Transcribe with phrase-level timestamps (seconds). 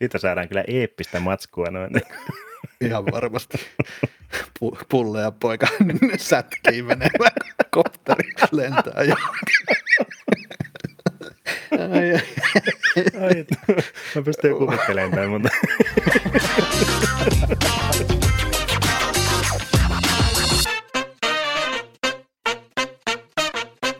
[0.00, 1.90] Siitä saadaan kyllä eeppistä matskua noin.
[2.86, 3.58] Ihan varmasti.
[4.34, 5.66] Pu- pulleja poika
[6.16, 7.30] sätkii menevä
[7.70, 9.56] kopteri lentää johonkin.
[11.92, 12.22] Ai, ai.
[13.22, 13.46] Ai,
[14.14, 15.48] mä pystyn kuvittelemaan tämän, mutta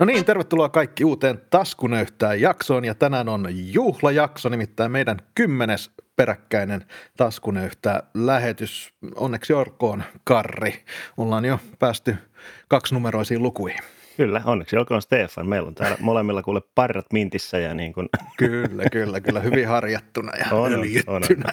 [0.01, 6.85] No niin, tervetuloa kaikki uuteen Taskunöyhtään jaksoon ja tänään on juhlajakso, nimittäin meidän kymmenes peräkkäinen
[7.17, 8.93] Taskunöyhtää lähetys.
[9.15, 10.75] Onneksi orkoon Karri.
[11.17, 12.17] Ollaan jo päästy
[12.69, 13.81] kaksinumeroisiin lukuihin.
[14.17, 15.49] kyllä, onneksi olkoon Stefan.
[15.49, 19.41] Meillä on täällä molemmilla kuule parrat mintissä ja niin kuin, Kyllä, kyllä, kyllä.
[19.41, 21.53] Hyvin harjattuna ja On, on, öljyttynä.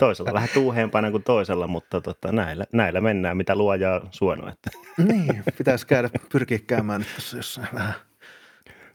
[0.00, 4.48] Toisella vähän tuuheempana kuin toisella, mutta tota, näillä, näillä mennään, mitä luoja on suonut.
[4.48, 4.70] Että.
[4.98, 7.94] Niin, pitäisi käydä, pyrkiä käymään nyt tässä jossain vähän.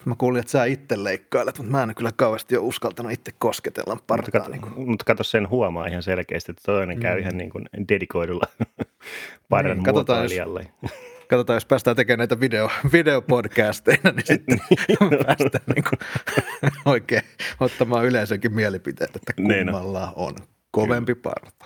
[0.06, 3.94] Mä kuulin, että sä itse leikkailet, mutta mä en kyllä kauheasti ole uskaltanut itse kosketella
[3.96, 4.32] Mutta partaa.
[4.42, 7.22] kato, Niin mutta kato, sen huomaa ihan selkeästi, että toinen käy Mm.
[7.22, 8.46] ihan niin kuin dedikoidulla
[9.50, 10.68] parran Niin, katsotaan, jos-.
[11.30, 14.62] Katsotaan, jos päästään tekemään näitä video, videopodcasteina, niin sitten
[15.26, 16.00] päästään niin kuin
[16.86, 17.22] oikein
[17.60, 19.74] ottamaan yleisönkin mielipiteet, että Niin on.
[19.76, 20.34] kummalla on
[20.76, 21.66] kovempi parta.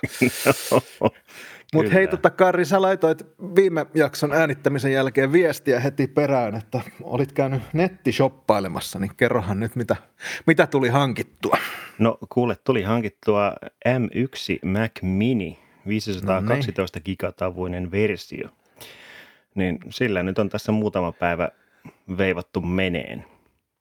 [1.74, 1.94] Mutta Kyllä.
[1.94, 3.22] hei, tota, Karri, sä laitoit
[3.54, 9.96] viime jakson äänittämisen jälkeen viestiä heti perään, että olit käynyt nettishoppailemassa, niin kerrohan nyt, mitä,
[10.46, 11.56] mitä tuli hankittua.
[11.98, 13.54] No kuule, tuli hankittua
[13.88, 18.48] M1 Mac Mini, No 512 gigatavuinen versio.
[19.54, 21.48] Niin sillä nyt on tässä muutama päivä
[22.18, 23.24] veivattu meneen.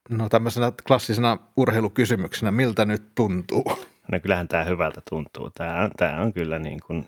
[0.09, 3.63] No tämmöisenä klassisena urheilukysymyksenä, miltä nyt tuntuu?
[4.11, 5.49] No kyllähän tämä hyvältä tuntuu.
[5.49, 7.07] Tämä on, tämä on kyllä niin kuin,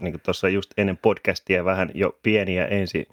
[0.00, 3.08] niin kuin tuossa just ennen podcastia vähän jo pieniä ensi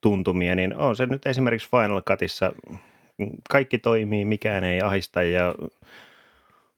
[0.00, 2.52] tuntumia, niin on se nyt esimerkiksi Final Cutissa
[3.50, 5.54] kaikki toimii, mikään ei ahista ja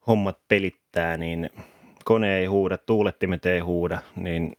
[0.07, 1.51] hommat pelittää, niin
[2.05, 4.57] kone ei huuda, tuulettimet ei huuda, niin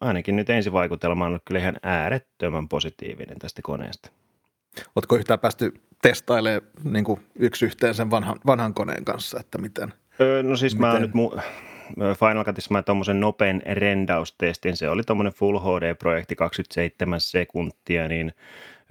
[0.00, 4.10] ainakin nyt ensivaikutelma on ollut kyllä ihan äärettömän positiivinen tästä koneesta.
[4.96, 7.04] Oletko yhtään päästy testailemaan niin
[7.38, 9.92] yksi yhteen sen vanhan, vanhan koneen kanssa, että miten?
[10.20, 11.02] Öö, no siis mä Miten?
[11.02, 11.40] nyt mu-
[11.94, 18.32] Final Cutissa mä tuommoisen nopean rendaustestin, se oli tuommoinen Full HD-projekti 27 sekuntia, niin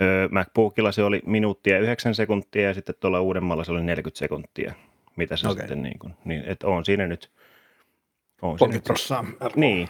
[0.01, 4.73] ö, MacBookilla se oli minuuttia 9 sekuntia ja sitten tuolla uudemmalla se oli 40 sekuntia,
[5.15, 5.61] mitä se okay.
[5.61, 7.31] sitten niin kuin, niin että on siinä nyt,
[8.41, 9.89] on siinä 30 nyt, niin,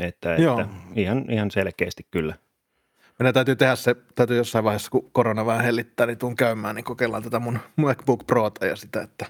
[0.00, 0.60] että, Joo.
[0.60, 2.34] että ihan, ihan selkeästi kyllä.
[3.18, 6.84] Meidän täytyy tehdä se, täytyy jossain vaiheessa, kun korona vähän hellittää, niin tuun käymään, niin
[6.84, 9.26] kokeillaan tätä mun MacBook Prota ja sitä, että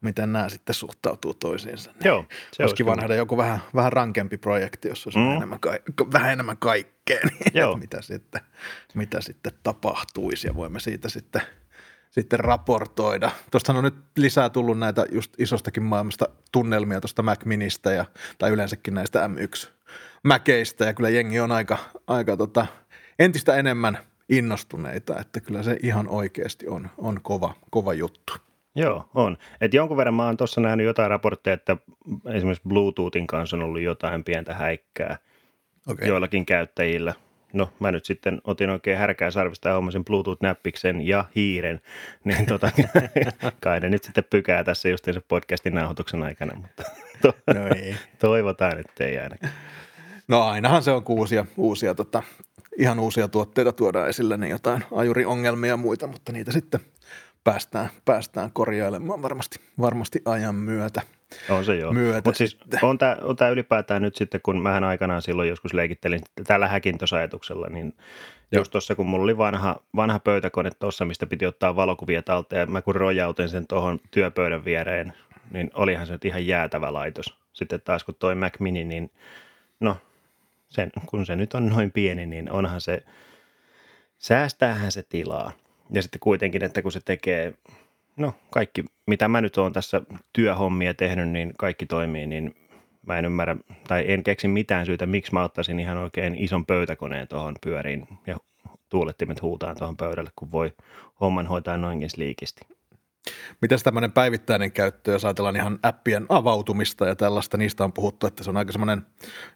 [0.00, 1.90] miten nämä sitten suhtautuu toisiinsa.
[1.90, 5.24] Niin Joo, se olisi kiva nähdä joku vähän, vähän rankempi projekti, jossa olisi Mm.
[5.24, 5.36] mm.
[5.36, 5.78] enemmän, ka-
[6.12, 7.76] vähän enemmän kaikkea, niin Joo.
[7.76, 8.40] mitä, sitten,
[8.94, 11.42] mitä sitten tapahtuisi ja voimme siitä sitten,
[12.10, 13.30] sitten raportoida.
[13.50, 18.04] Tuostahan on nyt lisää tullut näitä just isostakin maailmasta tunnelmia tuosta Mac Ministä ja,
[18.38, 19.68] tai yleensäkin näistä M1
[20.24, 22.66] Mäkeistä ja kyllä jengi on aika, aika tota,
[23.18, 23.98] entistä enemmän
[24.28, 28.32] innostuneita, että kyllä se ihan oikeasti on, on kova, kova juttu.
[28.78, 29.36] Joo, on.
[29.60, 31.76] Et jonkun verran mä oon tuossa nähnyt jotain raportteja, että
[32.32, 35.18] esimerkiksi Bluetoothin kanssa on ollut jotain pientä häikkää
[35.88, 36.08] Okay.
[36.08, 37.14] joillakin käyttäjillä.
[37.52, 41.80] No mä nyt sitten otin oikein härkää sarvista ja hommasin Bluetooth-näppiksen ja hiiren,
[42.24, 42.70] niin tota,
[43.60, 46.82] kai ne nyt sitten pykää tässä just se podcastin nauhoituksen aikana, mutta
[47.22, 47.94] to, No ei.
[48.18, 49.52] toivotaan, että ei ainakaan.
[50.28, 52.22] No ainahan se on, kun uusia, uusia tota,
[52.78, 56.80] ihan uusia tuotteita tuodaan esille, niin jotain ajuriongelmia ja muita, mutta niitä sitten
[57.52, 61.02] päästään, päästään korjailemaan varmasti, varmasti ajan myötä.
[61.50, 61.92] On se joo.
[62.24, 66.20] Mutta siis on tämä on tää ylipäätään nyt sitten, kun mähän aikanaan silloin joskus leikittelin
[66.46, 67.94] tällä häkintosajatuksella, niin
[68.52, 68.60] Joo.
[68.60, 72.66] just tuossa kun mulla oli vanha, vanha pöytäkone tuossa, mistä piti ottaa valokuvia talteen, ja
[72.66, 75.12] mä kun rojautin sen tuohon työpöydän viereen,
[75.50, 77.38] niin olihan se nyt ihan jäätävä laitos.
[77.52, 79.10] Sitten taas kun toi Mac Mini, niin
[79.80, 79.96] no,
[80.68, 83.02] sen, kun se nyt on noin pieni, niin onhan se,
[84.18, 85.52] säästäähän se tilaa.
[85.90, 87.54] Ja sitten kuitenkin, että kun se tekee,
[88.16, 92.54] no kaikki, mitä mä nyt oon tässä työhommia tehnyt, niin kaikki toimii, niin
[93.06, 93.56] mä en ymmärrä,
[93.88, 98.36] tai en keksi mitään syytä, miksi mä ottaisin ihan oikein ison pöytäkoneen tuohon pyöriin ja
[98.88, 100.72] tuulettimet huutaan tuohon pöydälle, kun voi
[101.20, 102.60] homman hoitaa noinkin liikisti.
[103.62, 108.44] Mitäs tämmöinen päivittäinen käyttö, jos ajatellaan ihan appien avautumista ja tällaista, niistä on puhuttu, että
[108.44, 109.02] se on aika semmoinen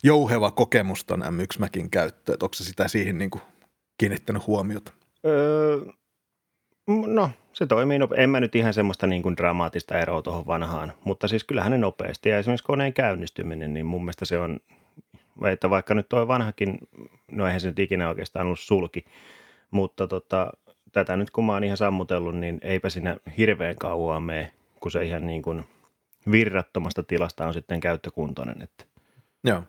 [0.02, 3.42] jouheva kokemus ton M1 Macin käyttö, että onko se sitä siihen niin kuin
[3.98, 4.92] kiinnittänyt huomiota?
[5.26, 5.78] Öö,
[6.86, 10.92] no, se toimii nope- En mä nyt ihan semmoista niin kuin dramaattista eroa tuohon vanhaan,
[11.04, 12.28] mutta siis kyllähän ne nopeasti.
[12.28, 14.60] Ja esimerkiksi koneen käynnistyminen, niin mun mielestä se on,
[15.44, 16.78] että vaikka nyt tuo vanhakin,
[17.30, 19.04] no eihän se nyt ikinä oikeastaan ollut sulki,
[19.70, 20.52] mutta tota,
[20.92, 25.04] tätä nyt kun mä oon ihan sammutellut, niin eipä siinä hirveän kauan mene, kun se
[25.04, 25.64] ihan niin kuin
[26.30, 28.62] virrattomasta tilasta on sitten käyttökuntoinen.
[28.62, 28.84] Että.
[29.44, 29.62] Joo.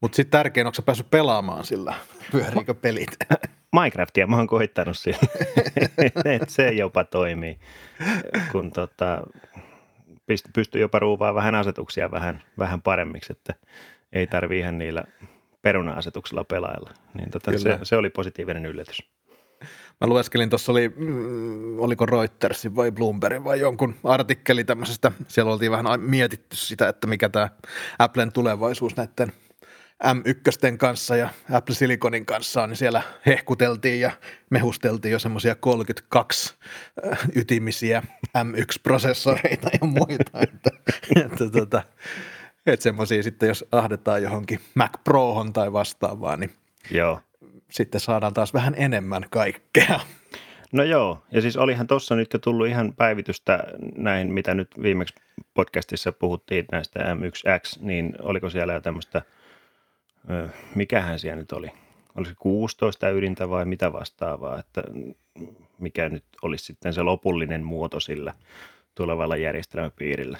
[0.00, 1.94] Mutta sitten tärkein, onko sä päässyt pelaamaan sillä,
[2.32, 3.16] pyöriikö pelit?
[3.72, 5.18] Minecraftia mä oon koittanut sillä,
[6.48, 7.58] se jopa toimii,
[8.52, 9.22] kun tota,
[10.54, 13.54] pystyy jopa ruuvaa vähän asetuksia vähän, vähän paremmiksi, että
[14.12, 15.04] ei tarvi ihan niillä
[15.62, 16.90] peruna-asetuksella pelailla.
[17.14, 18.98] Niin tota, se, se, oli positiivinen yllätys.
[20.00, 25.72] Mä lueskelin, tuossa oli, mm, oliko Reutersin vai Bloombergin vai jonkun artikkeli tämmöisestä, siellä oltiin
[25.72, 27.48] vähän mietitty sitä, että mikä tämä
[27.98, 29.32] Applen tulevaisuus näiden
[30.04, 34.10] M1 kanssa ja Apple Siliconin kanssa, niin siellä hehkuteltiin ja
[34.50, 36.54] mehusteltiin jo semmoisia 32
[37.06, 38.02] äh, ytimisiä
[38.38, 40.70] M1-prosessoreita ja muita, että,
[41.24, 41.82] että, tota,
[42.66, 46.50] että semmoisia sitten, jos ahdetaan johonkin Mac Prohon tai vastaavaan, niin
[46.90, 47.20] Joo.
[47.70, 50.00] sitten saadaan taas vähän enemmän kaikkea.
[50.72, 53.64] No joo, ja siis olihan tuossa nyt jo tullut ihan päivitystä
[53.96, 55.14] näihin, mitä nyt viimeksi
[55.54, 59.22] podcastissa puhuttiin näistä M1X, niin oliko siellä jo tämmöistä–
[60.74, 61.70] mikähän siellä nyt oli,
[62.16, 64.82] oli se 16 ydintä vai mitä vastaavaa, että
[65.78, 68.34] mikä nyt olisi sitten se lopullinen muoto sillä
[68.94, 70.38] tulevalla järjestelmäpiirillä.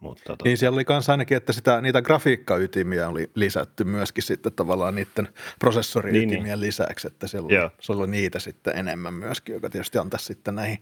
[0.00, 0.44] Mutta tota...
[0.44, 5.28] Niin siellä oli myös ainakin, että sitä, niitä grafiikkaytimiä oli lisätty myöskin sitten tavallaan niiden
[5.58, 6.60] prosessoriytimien niin, niin.
[6.60, 10.78] lisäksi, että siellä oli, siellä oli niitä sitten enemmän myöskin, joka tietysti antaisi sitten näihin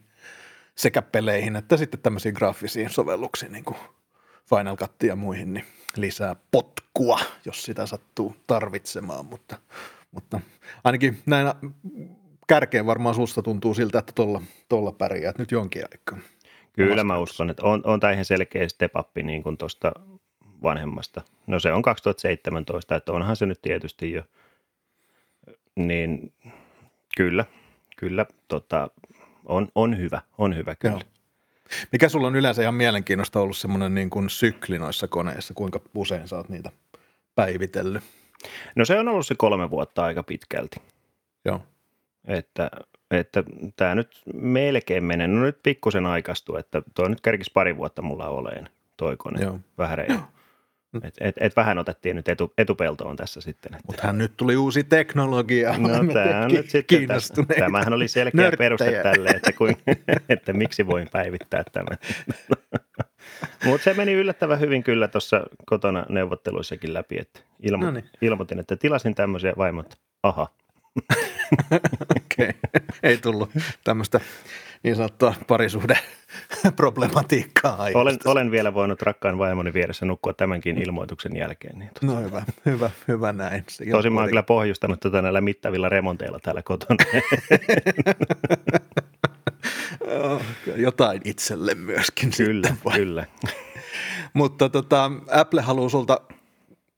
[0.75, 3.77] sekä peleihin että sitten tämmöisiin graafisiin sovelluksiin, niin kuin
[4.49, 5.65] Final Cuttiin ja muihin, niin
[5.97, 9.59] lisää potkua, jos sitä sattuu tarvitsemaan, mutta,
[10.13, 10.41] mutta
[10.85, 11.53] ainakin näin
[12.47, 16.19] kärkeen varmaan susta tuntuu siltä, että tuolla, tuolla pärjäät nyt jonkin aikaa.
[16.73, 19.93] Kyllä mä uskon, että on, on tämä ihan selkeä step up niin kuin tuosta
[20.63, 21.23] vanhemmasta.
[21.47, 24.23] No se on 2017, että onhan se nyt tietysti jo,
[25.77, 26.33] niin
[27.17, 27.45] kyllä,
[27.97, 28.91] kyllä tota,
[29.45, 30.95] on, on hyvä, on hyvä kyllä.
[30.95, 31.12] Joo.
[31.93, 36.29] Mikä sulla on yleensä ihan mielenkiinnosta ollut semmoinen niin kuin sykli noissa koneissa, kuinka usein
[36.29, 36.71] sä oot niitä
[37.35, 38.03] päivitellyt?
[38.77, 40.77] No se on ollut se kolme vuotta aika pitkälti.
[41.45, 41.63] Joo.
[42.27, 42.71] Että,
[43.11, 43.45] että
[43.77, 48.29] tämä nyt melkein menee, no nyt pikkusen aikaistuu, että tuo nyt kerkis pari vuotta mulla
[48.29, 49.59] oleen toi kone, Joo.
[49.79, 50.19] vähän reilu.
[51.03, 53.75] Et, et, et vähän otettiin nyt etu, etupeltoon tässä sitten.
[53.75, 53.87] Että.
[53.87, 55.79] Mutta nyt tuli uusi teknologia.
[55.79, 57.21] No tämä on nyt sitten,
[57.59, 58.59] tämähän oli selkeä Nörttejä.
[58.59, 59.77] peruste tälle, että, kuin,
[60.29, 61.99] että miksi voin päivittää tämän.
[63.65, 67.87] Mutta se meni yllättävän hyvin kyllä tuossa kotona neuvotteluissakin läpi, että ilmo,
[68.21, 70.49] ilmoitin, että tilasin tämmöisiä vaimot, aha.
[72.17, 72.53] Okei, okay.
[73.03, 73.51] ei tullut
[73.85, 74.21] tämmöistä
[74.83, 75.99] niin sanottua parisuhde
[76.77, 81.79] problematiikkaa olen, olen vielä voinut rakkaan vaimoni vieressä nukkua tämänkin ilmoituksen jälkeen.
[81.79, 83.65] Niin no hyvä, hyvä, hyvä näin.
[83.69, 87.05] Se Tosin mä oon kyllä pohjustanut tätä näillä mittavilla remonteilla täällä kotona.
[90.77, 92.31] Jotain itselle myöskin.
[92.37, 93.27] Kyllä, kyllä.
[94.35, 96.21] Mutta tota, Apple haluaa sulta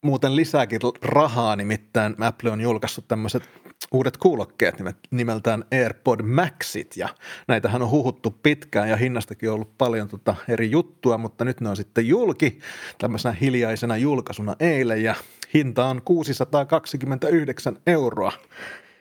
[0.03, 4.75] muuten lisääkin rahaa, nimittäin Apple on julkaissut tämmöiset uudet kuulokkeet
[5.11, 7.09] nimeltään AirPod Maxit ja
[7.49, 11.69] näitähän on huhuttu pitkään ja hinnastakin on ollut paljon tota eri juttua, mutta nyt ne
[11.69, 12.59] on sitten julki
[12.99, 15.15] tämmöisenä hiljaisena julkaisuna eilen ja
[15.55, 18.33] hinta on 629 euroa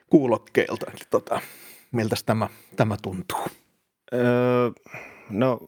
[0.10, 0.86] kuulokkeilta.
[0.92, 1.42] Eli tota,
[1.92, 3.48] miltä tämä, tämä tuntuu?
[4.14, 4.72] Öö,
[5.30, 5.60] no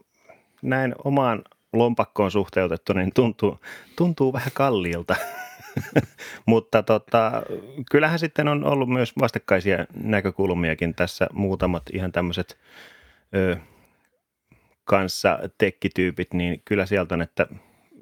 [0.62, 3.60] näin omaan lompakkoon suhteutettu, niin tuntuu,
[3.96, 5.16] tuntuu vähän kalliilta.
[6.46, 7.32] Mutta tota,
[7.92, 12.58] kyllähän sitten on ollut myös vastakkaisia näkökulmiakin tässä muutamat ihan tämmöiset
[13.36, 13.58] ö,
[14.84, 17.48] kanssa tekkityypit, niin kyllä sieltä on, että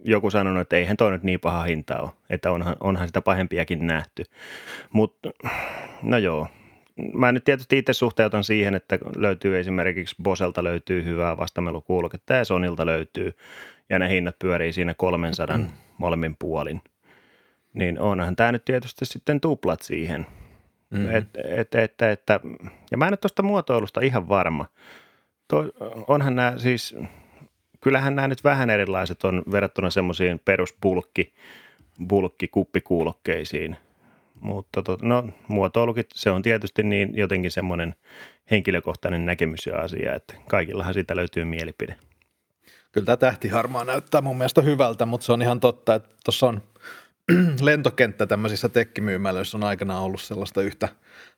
[0.04, 3.88] joku sanonut, että eihän toi nyt niin paha hinta ole, että onhan, onhan sitä pahempiakin
[3.88, 4.24] nähty.
[4.94, 5.30] Mutta
[6.02, 6.48] no joo,
[7.14, 12.86] mä nyt tietysti itse suhteutan siihen, että löytyy esimerkiksi Boselta löytyy hyvää vastamelukuuloketta ja Sonilta
[12.86, 13.34] löytyy,
[13.90, 15.68] ja ne hinnat pyörii siinä 300 mm.
[15.98, 16.82] molemmin puolin–
[17.74, 20.28] niin onhan tämä nyt tietysti sitten tuplat siihen.
[20.90, 21.16] Mm-hmm.
[21.16, 22.24] Et, et, et, et,
[22.92, 24.66] ja mä en ole tuosta muotoilusta ihan varma.
[25.48, 25.66] To,
[26.08, 26.96] onhan nämä siis,
[27.82, 31.34] kyllähän nämä nyt vähän erilaiset on verrattuna semmoisiin peruspulkki,
[32.08, 33.78] bulkki, kuppikuulokkeisiin.
[34.40, 37.96] Mutta to, no, muotoilukin, se on tietysti niin jotenkin semmoinen
[38.52, 41.96] henkilökohtainen näkemys ja asia, että kaikillahan siitä löytyy mielipide.
[42.92, 46.62] Kyllä tämä tähtiharmaa näyttää mun mielestä hyvältä, mutta se on ihan totta, että tuossa on
[47.62, 50.90] lentokenttä tämmöisissä tekkimyymälöissä on aikanaan ollut sellaista yhtä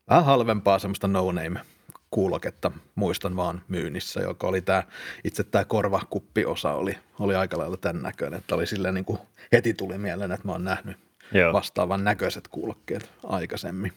[0.10, 1.60] vähän halvempaa semmoista no-name
[2.12, 4.84] kuuloketta, muistan vaan myynnissä, joka oli tämä,
[5.24, 9.20] itse tämä korvakuppiosa oli, oli aika lailla tämän näköinen, että oli silleen niin kuin
[9.52, 10.98] heti tuli mieleen, että mä oon nähnyt
[11.32, 11.54] Joo.
[11.54, 13.94] vastaavan näköiset kuulokkeet aikaisemmin.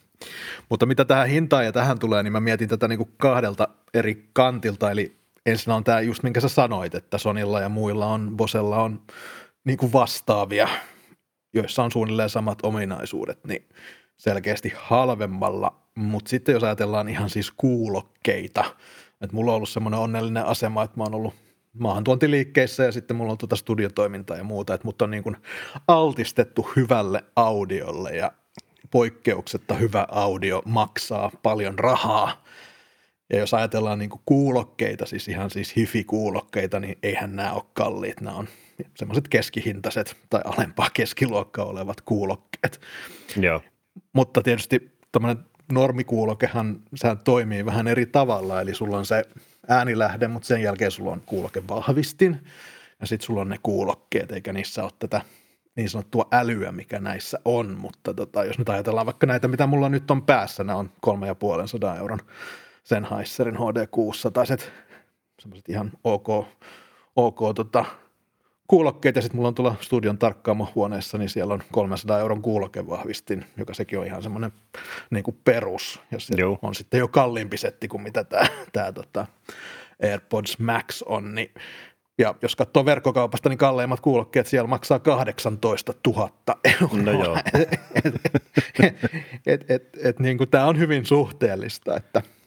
[0.69, 4.29] Mutta mitä tähän hintaan ja tähän tulee, niin mä mietin tätä niin kuin kahdelta eri
[4.33, 5.17] kantilta, eli
[5.47, 9.03] ensin on tämä just minkä sä sanoit, että Sonilla ja muilla on, Bosella on
[9.65, 10.69] niin kuin vastaavia,
[11.55, 13.69] joissa on suunnilleen samat ominaisuudet, niin
[14.17, 15.83] selkeästi halvemmalla.
[15.95, 18.65] Mutta sitten jos ajatellaan ihan siis kuulokkeita,
[19.21, 21.35] että mulla on ollut semmoinen onnellinen asema, että mä oon ollut
[21.79, 25.37] maahantuontiliikkeissä ja sitten mulla on tuota studiotoimintaa ja muuta, että mut on niin kuin
[25.89, 28.33] altistettu hyvälle audiolle ja
[28.91, 32.45] poikkeuksetta hyvä audio maksaa paljon rahaa.
[33.33, 38.21] Ja jos ajatellaan niin kuin kuulokkeita, siis ihan siis hifi-kuulokkeita, niin eihän nämä ole kalliit.
[38.21, 38.49] Nämä on
[38.97, 42.81] semmoiset keskihintaiset tai alempaa keskiluokkaa olevat kuulokkeet.
[43.37, 43.63] Joo.
[44.13, 49.25] Mutta tietysti tämmöinen normikuulokehan sehän toimii vähän eri tavalla, eli sulla on se
[49.69, 52.41] äänilähde, mutta sen jälkeen sulla on kuulokevahvistin
[53.01, 55.21] ja sitten sulla on ne kuulokkeet, eikä niissä ole tätä
[55.77, 59.89] niin sanottua älyä, mikä näissä on, mutta tota, jos nyt ajatellaan vaikka näitä, mitä mulla
[59.89, 62.21] nyt on päässä, nämä on kolme ja puolen sadan euron
[62.85, 64.63] Sennheiserin HD600,
[65.41, 66.29] semmoiset ihan ok,
[67.17, 67.85] ok tota,
[68.69, 73.45] kuulokkeet ja sitten mulla on tuolla studion tarkkaamo huoneessa, niin siellä on 300 euron kuulokevahvistin,
[73.57, 74.53] joka sekin on ihan semmoinen
[75.11, 76.01] niin kuin perus.
[76.11, 76.59] Ja se Joo.
[76.63, 79.27] on sitten jo kalliimpi setti kuin mitä tämä, tämä tota
[80.03, 81.51] AirPods Max on, niin
[82.19, 86.31] ja jos katsoo verkkokaupasta, niin kalleimmat kuulokkeet siellä maksaa 18 000
[86.65, 87.03] euroa.
[87.03, 87.37] No joo.
[87.55, 88.15] et,
[88.85, 88.95] et,
[89.47, 92.23] et, et, et, niin kuin tämä on hyvin suhteellista, että–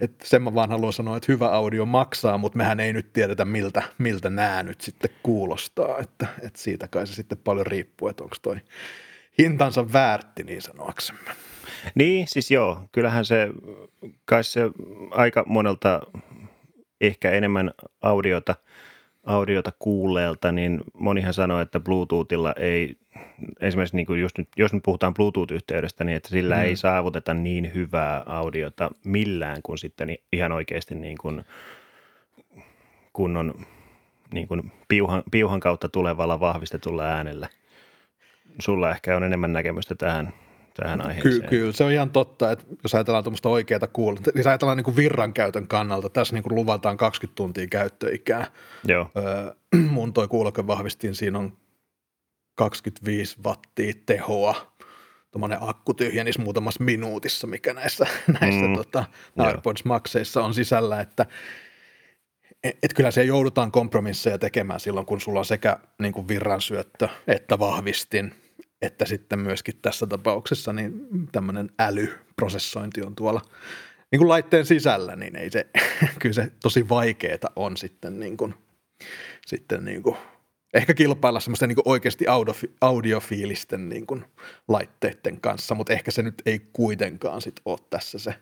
[0.00, 3.44] että sen mä vaan haluan sanoa, että hyvä audio maksaa, mutta mehän ei nyt tiedetä,
[3.44, 8.24] miltä, miltä nämä nyt sitten kuulostaa, että, että siitä kai se sitten paljon riippuu, että
[8.24, 8.56] onko toi
[9.38, 11.30] hintansa väärti niin sanoaksemme.
[11.94, 13.48] Niin, siis joo, kyllähän se,
[14.24, 14.60] kai se
[15.10, 16.00] aika monelta
[17.00, 17.70] ehkä enemmän
[18.02, 18.54] audiota,
[19.26, 22.96] audiota kuulleelta, niin monihan sanoo, että Bluetoothilla ei
[23.60, 26.62] esimerkiksi niin kuin just nyt, jos nyt puhutaan Bluetooth-yhteydestä, niin että sillä mm.
[26.62, 31.44] ei saavuteta niin hyvää audiota millään kuin sitten ihan oikeasti niin kuin
[33.12, 33.54] kunnon
[34.32, 37.48] niin kuin piuhan, piuhan kautta tulevalla vahvistetulla äänellä.
[38.58, 40.32] Sulla ehkä on enemmän näkemystä tähän,
[40.74, 41.40] tähän aiheeseen.
[41.40, 44.84] Ky- kyllä, se on ihan totta, että jos ajatellaan tuommoista oikeaa kuulua, jos ajatellaan niin
[44.84, 48.46] kuin virran käytön kannalta, tässä niin kuin luvataan 20 tuntia käyttöikää.
[48.88, 49.10] Joo.
[49.16, 49.54] Öö,
[49.90, 51.56] mun toi kuuloke vahvistin, siinä on
[52.54, 54.74] 25 wattia tehoa.
[55.30, 58.06] Tuommoinen akku tyhjenisi muutamassa minuutissa, mikä näissä,
[58.40, 59.04] näissä mm, tota,
[59.38, 61.26] AirPods Maxeissa on sisällä, että
[62.64, 67.08] et, et kyllä se joudutaan kompromisseja tekemään silloin, kun sulla on sekä niin kuin virransyöttö
[67.26, 68.34] että vahvistin,
[68.82, 73.40] että sitten myöskin tässä tapauksessa niin tämmöinen älyprosessointi on tuolla
[74.12, 75.66] niin kuin laitteen sisällä, niin ei se,
[76.20, 78.54] kyllä se tosi vaikeeta on sitten, niin kuin,
[79.46, 80.16] sitten niin kuin
[80.74, 82.24] ehkä kilpailla semmoisten niin oikeasti
[82.80, 84.24] audiofiilisten niin kuin
[84.68, 88.34] laitteiden kanssa, mutta ehkä se nyt ei kuitenkaan sit ole tässä se,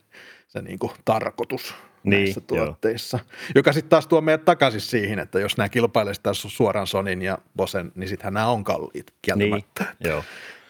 [0.49, 1.75] se niin kuin tarkoitus
[2.05, 3.19] niin, näissä tuotteissa.
[3.19, 3.53] Joo.
[3.55, 7.93] Joka sitten taas tuo meidät takaisin siihen, että jos nämä kilpailevat suoraan Sonin ja Bosen,
[7.95, 9.85] niin sittenhän nämä on kalliit kieltämättä.
[9.85, 10.25] Niin, joo.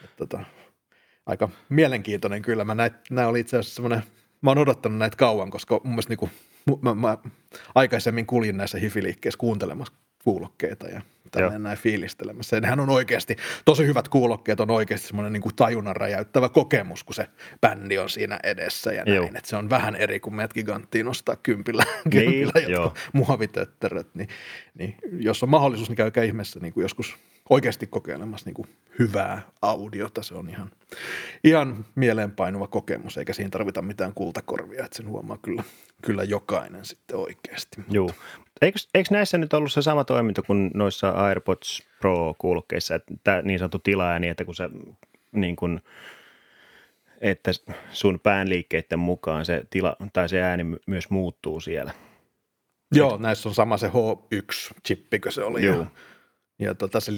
[0.05, 0.45] Että, tota,
[1.27, 2.65] aika mielenkiintoinen kyllä.
[2.65, 4.03] Mä näit, nämä oli itse asiassa semmoinen,
[4.41, 6.31] mä oon odottanut näitä kauan, koska mun mielestä niin kuin,
[6.83, 7.19] mä, mä,
[7.75, 9.93] aikaisemmin kuljin näissä hifiliikkeissä kuuntelemassa
[10.25, 12.57] kuulokkeita ja tänne näin fiilistelemässä.
[12.57, 17.05] Ja nehän on oikeasti, tosi hyvät kuulokkeet on oikeasti semmoinen niin kuin tajunnan räjäyttävä kokemus,
[17.05, 17.27] kun se
[17.61, 19.37] bändi on siinä edessä ja näin.
[19.37, 24.15] Että se on vähän eri kuin meidät giganttiin nostaa kympillä, niin, kympillä jotka muovitötteröt.
[24.15, 24.29] Niin,
[24.75, 27.17] niin, jos on mahdollisuus, niin käykää ihmeessä niin kuin joskus
[27.51, 30.23] oikeasti kokeilemassa niin kuin hyvää audiota.
[30.23, 30.71] Se on ihan,
[31.45, 35.65] ihan mieleenpainuva kokemus, eikä siinä tarvita mitään kultakorvia, että sen huomaa kyllä,
[36.03, 37.83] kyllä jokainen sitten oikeasti.
[37.91, 38.11] Joo.
[38.63, 43.59] Eikö, eikö näissä nyt ollut se sama toiminto kuin noissa AirPods Pro-kuulokkeissa, että tämä niin
[43.59, 44.69] sanottu tilaääni, että kun se
[45.33, 45.81] niin kuin,
[47.21, 47.51] että
[47.93, 51.95] sun päänliikkeiden mukaan se tila tai se ääni myös muuttuu siellä.
[52.95, 55.65] Joo, näissä on sama se H1-chippikö se oli.
[55.65, 55.77] Joo.
[55.77, 55.87] Ja,
[56.59, 57.13] ja tota, se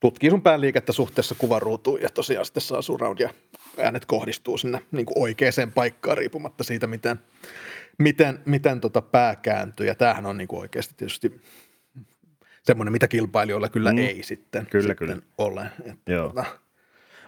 [0.00, 3.30] tutkii sun päänliikettä suhteessa kuvaruutuun ja tosiaan sitten saa surround ja
[3.78, 7.20] äänet kohdistuu sinne niin kuin oikeaan paikkaan riippumatta siitä, miten,
[7.98, 9.86] miten, miten tota pää kääntyy.
[9.86, 11.40] Ja tämähän on niin kuin oikeasti tietysti
[12.62, 13.98] semmoinen, mitä kilpailijoilla kyllä mm.
[13.98, 15.22] ei sitten, kyllä, sitten kyllä.
[15.38, 15.66] ole.
[15.84, 16.28] Että Joo.
[16.28, 16.44] Tota,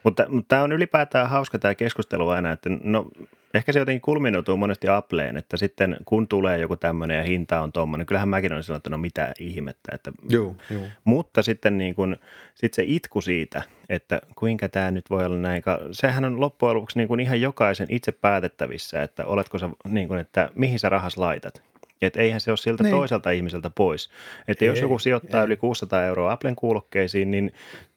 [0.02, 3.10] mutta, mutta tämä on ylipäätään hauska tämä keskustelu aina, että no
[3.54, 7.72] ehkä se jotenkin kulminoituu monesti Appleen, että sitten kun tulee joku tämmöinen ja hinta on
[7.72, 9.94] tuommoinen, kyllähän mäkin olen sanonut, että no mitä ihmettä.
[9.94, 10.82] Että, joo, joo.
[11.04, 12.16] Mutta sitten niin kun,
[12.54, 16.98] sit se itku siitä, että kuinka tämä nyt voi olla näin, sehän on loppujen lopuksi
[16.98, 21.16] niin kuin ihan jokaisen itse päätettävissä, että oletko sä, niin kuin, että mihin sä rahas
[21.16, 21.62] laitat.
[22.02, 22.96] Että eihän se ole siltä niin.
[22.96, 24.10] toiselta ihmiseltä pois.
[24.48, 25.46] Että jos joku sijoittaa ei.
[25.46, 27.52] yli 600 euroa Applen kuulokkeisiin, niin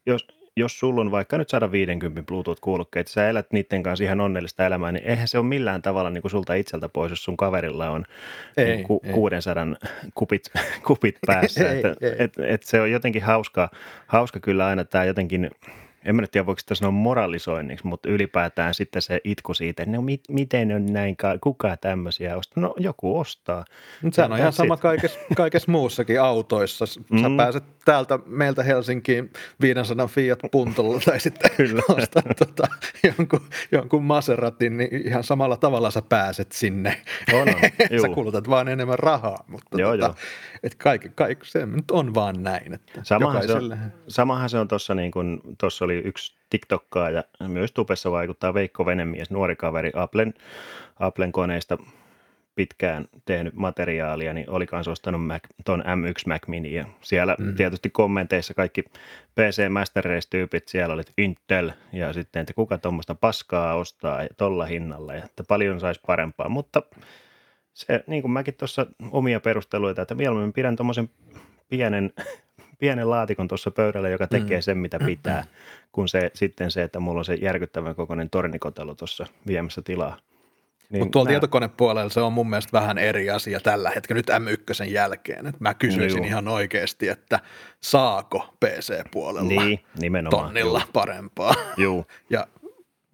[0.05, 4.91] jos, jos sulla on vaikka nyt 150 Bluetooth-kuulokkeita, sä elät niiden kanssa ihan onnellista elämää,
[4.91, 8.05] niin eihän se ole millään tavalla niin kuin sulta itseltä pois, jos sun kaverilla on
[8.57, 9.13] Ei, niin ku, ei.
[9.13, 9.65] 600
[10.13, 10.51] kupit,
[10.87, 11.69] kupit päässä.
[11.71, 12.15] Ei, että, ei.
[12.19, 13.69] et, et se on jotenkin hauska,
[14.07, 15.49] hauska kyllä aina tämä jotenkin,
[16.06, 19.96] en mä nyt tiedä voiko sitä sanoa moralisoinniksi, mutta ylipäätään sitten se itku siitä, että
[19.96, 22.62] no mit, miten on näin, ka- kuka tämmöisiä ostaa?
[22.63, 23.66] No joku ostaa.
[24.01, 26.86] Mutta sehän on ihan sama kaikessa, kaikessa muussakin autoissa.
[26.86, 27.38] Sä Mm.
[27.38, 31.82] pääset täältä meiltä Helsinkiin 500 Fiat Puntolla tai sitten Kyllä.
[31.89, 32.68] ostat tota,
[33.04, 37.01] jonkun, jonkun Maseratin, niin ihan samalla tavalla sä pääset sinne.
[37.34, 37.56] On, on.
[38.01, 40.16] sä kulutat vaan enemmän rahaa, mutta Joo, tota, joo.
[40.67, 42.74] Et kaikki, kaikki, se nyt on vaan näin.
[42.74, 47.09] Että Samahan se, jokaiselle, on, samahan se on tuossa, niin kuin, tuossa oli yksi TikTokkaa
[47.09, 50.33] ja myös Tupessa vaikuttaa Veikko Venemies, nuori kaveri Applen,
[51.00, 51.77] Applen koneista
[52.55, 57.45] pitkään tehnyt materiaalia, niin oli kanssa ostanut Mac, ton M1 Mac Mini ja siellä Mm.
[57.45, 57.55] mm.
[57.55, 58.83] tietysti kommenteissa kaikki
[59.36, 64.65] PC Master Race-tyypit, siellä oli Intel ja sitten, että kuka tuommoista paskaa ostaa ja tolla
[64.65, 66.81] hinnalla ja että paljon saisi parempaa, mutta
[67.77, 71.10] se, niin kuin mäkin tuossa omia perusteluita, että mieluummin pidän tuommoisen
[71.69, 72.13] pienen,
[72.79, 74.62] pienen laatikon tuossa pöydällä, joka tekee Mm.
[74.62, 75.43] sen, mitä pitää,
[75.91, 80.17] kun se, sitten se, että mulla on se järkyttävän kokoinen tornikotelo tuossa viemässä tilaa.
[80.89, 84.29] Niin Mutta tuolla mä- tietokonepuolella se on mun mielestä vähän eri asia tällä hetkellä nyt
[84.29, 85.48] M1 jälkeen.
[85.48, 86.25] Et mä kysyisin Juu.
[86.27, 87.39] ihan oikeasti, että
[87.81, 90.43] saako PC-puolella Niin, nimenomaan.
[90.46, 91.53] tonnilla parempaa.
[91.77, 92.05] Juu.
[92.29, 92.48] Ja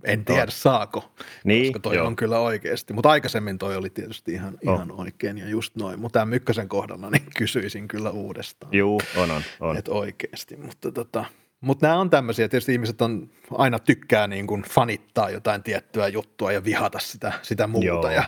[0.04, 1.12] en tiedä saako,
[1.44, 2.08] Niin, koska toi joo.
[2.08, 2.94] on kyllä oikeasti.
[2.94, 4.76] Mutta aikaisemmin toi oli tietysti ihan, On.
[4.76, 6.00] ihan oikein ja just noin.
[6.00, 8.74] Mutta M1 kohdalla niin kysyisin kyllä uudestaan.
[8.74, 9.78] Juu, on, on, on.
[9.78, 11.26] Että oikeasti, mutta tota,
[11.62, 16.52] mutta nämä on tämmöisiä, tietysti ihmiset on aina tykkää niin kuin fanittaa jotain tiettyä juttua
[16.52, 18.10] ja vihata sitä, sitä muuta Joo.
[18.12, 18.24] ja,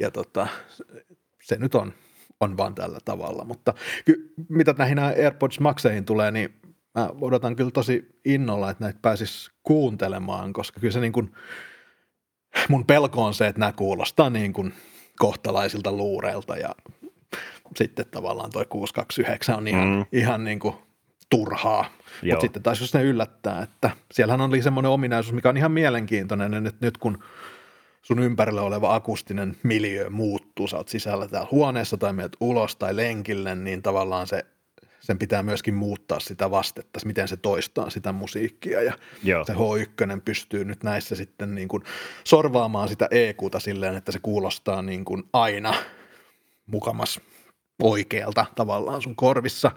[0.00, 0.46] ja tota,
[1.42, 1.92] se nyt on,
[2.40, 6.54] on vaan tällä tavalla, mutta ky, mitä näihin AirPods Maxeihin tulee, niin
[6.94, 11.32] mä odotan kyllä tosi innolla, että näitä pääsis kuuntelemaan, koska kyllä se niin kuin,
[12.68, 14.74] mun pelko on se, että nämä kuulostaa niin kuin
[15.18, 16.74] kohtalaisilta luureilta ja
[17.76, 20.06] sitten tavallaan toi 629 on ihan, mm.
[20.12, 20.74] Ihan niin kuin
[21.30, 21.84] turhaa.
[22.24, 26.66] Mutta sitten taas jos ne yllättää, että siellähän oli semmoinen ominaisuus, mikä on ihan mielenkiintoinen,
[26.66, 27.18] että nyt kun
[28.02, 32.96] sun ympärillä oleva akustinen miljö muuttuu, sä oot sisällä täällä huoneessa tai menet ulos tai
[32.96, 34.46] lenkille, niin tavallaan se,
[35.02, 39.44] sen pitää myöskin muuttaa sitä vastetta, miten se toistaa sitä musiikkia ja Joo.
[39.44, 41.82] se H1 pystyy nyt näissä sitten niin kuin
[42.24, 45.74] sorvaamaan sitä EQta silleen, että se kuulostaa niin kuin aina
[46.66, 47.20] mukamas
[47.82, 49.70] oikealta tavallaan sun korvissa.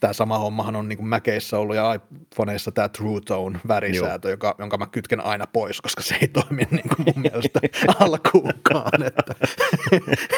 [0.00, 4.54] Tämä sama hommahan on niin kuin Mäkeissä ollut ja iPhoneissa tämä True Tone värisäätö, joka,
[4.58, 7.60] jonka mä kytken aina pois, koska se ei toimi niin kuin mun mielestä
[7.98, 9.02] alkuunkaan.
[9.02, 9.34] Että,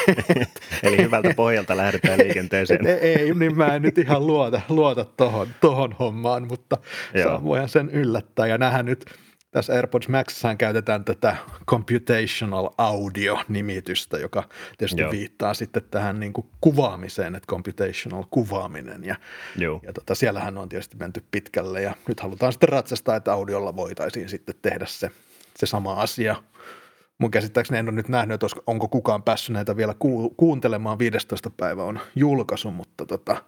[0.83, 2.87] Eli hyvältä pohjalta lähdetään liikenteeseen.
[2.87, 6.77] et, ei, niin mä en nyt ihan luota, luota tohon, tohon hommaan, mutta
[7.13, 7.43] Joo.
[7.43, 8.47] voihan sen yllättää.
[8.47, 9.05] Ja nähdään nyt
[9.53, 11.35] tässä AirPods Maxissaan käytetään tätä
[11.67, 14.43] computational audio-nimitystä, joka
[14.77, 15.11] tietysti Joo.
[15.11, 19.03] viittaa sitten tähän niin kuin kuvaamiseen, että computational kuvaaminen.
[19.03, 19.15] Ja,
[19.55, 19.79] Joo.
[19.83, 24.29] ja tota, siellähän on tietysti menty pitkälle ja nyt halutaan sitten ratsastaa, että audiolla voitaisiin
[24.29, 25.11] sitten tehdä se,
[25.55, 26.35] se sama asia.
[27.17, 30.99] Mun käsittääkseni en ole nyt nähnyt, että onko kukaan päässyt näitä vielä ku- kuuntelemaan.
[30.99, 31.49] 15.
[31.49, 33.43] päivä on julkaisu, mutta tota,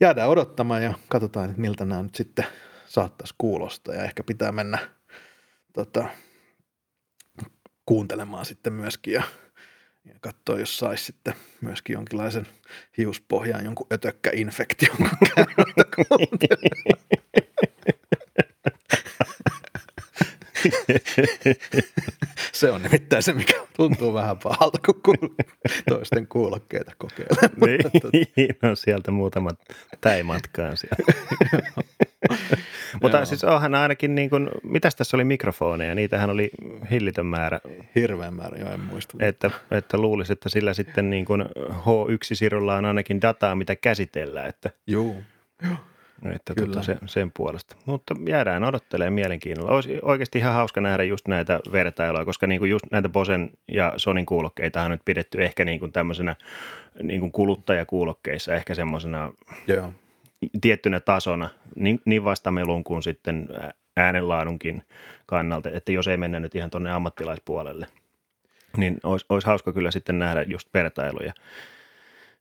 [0.00, 2.46] jäädään odottamaan ja katsotaan, että miltä nämä nyt sitten
[2.86, 3.94] saattaisi kuulostaa.
[3.94, 4.78] Ja ehkä pitää mennä
[5.72, 6.08] tota,
[7.86, 9.22] kuuntelemaan sitten myöskin ja,
[10.04, 12.46] ja katsoa, jos saisi sitten myöskin jonkinlaisen
[12.98, 17.02] hiuspohjaan jonkun ötökkäinfektion, kun käy noita kuuntelemaan.
[22.52, 25.44] Se on nimittäin se, mikä tuntuu vähän pahalta, kun kuul-
[25.88, 27.78] toisten kuulokkeita kokeilee.
[28.36, 29.58] Niin, no sieltä muutamat
[30.00, 30.96] täimatkaan siellä.
[33.02, 33.24] Mutta Joo.
[33.26, 36.50] siis onhan ainakin niin kuin, mitäs tässä oli mikrofoneja, niitähän oli
[36.90, 37.60] hillitön määrä,
[37.94, 39.16] Hirveän määrä, jo en muista.
[39.20, 44.70] että, että luulisi, että sillä sitten niin kuin H1-sirulla on ainakin dataa, mitä käsitellään, että,
[44.86, 45.22] Juu.
[46.30, 46.66] Että Kyllä.
[46.66, 47.76] tota, se, sen puolesta.
[47.86, 49.70] Mutta jäädään odottelemaan mielenkiinnolla.
[49.72, 53.92] Olisi oikeasti ihan hauska nähdä just näitä vertailuja, koska niin kuin just näitä Bosen ja
[53.96, 56.36] Sonin kuulokkeita on nyt pidetty ehkä niin kuin tämmöisenä
[57.02, 59.32] niin kuin kuluttajakuulokkeissa, ehkä semmoisena
[59.66, 59.92] Joo.
[60.60, 63.48] tiettynä tasona, niin, niin vastamelun kuin sitten
[63.96, 64.82] äänenlaadunkin
[65.26, 67.86] kannalta, että jos ei mennä nyt ihan tuonne ammattilaispuolelle,
[68.76, 71.32] niin olisi, olisi hauska kyllä sitten nähdä just vertailuja.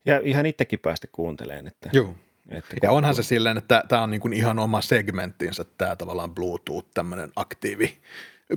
[0.05, 2.15] Ja ihan itsekin päästä kuuntelemaan, että, Joo.
[2.51, 6.35] Että Ja onhan se silleen, että tämä on niin kuin ihan oma segmenttinsä, tämä tavallaan
[6.35, 7.97] Bluetooth, tämmöinen aktiivi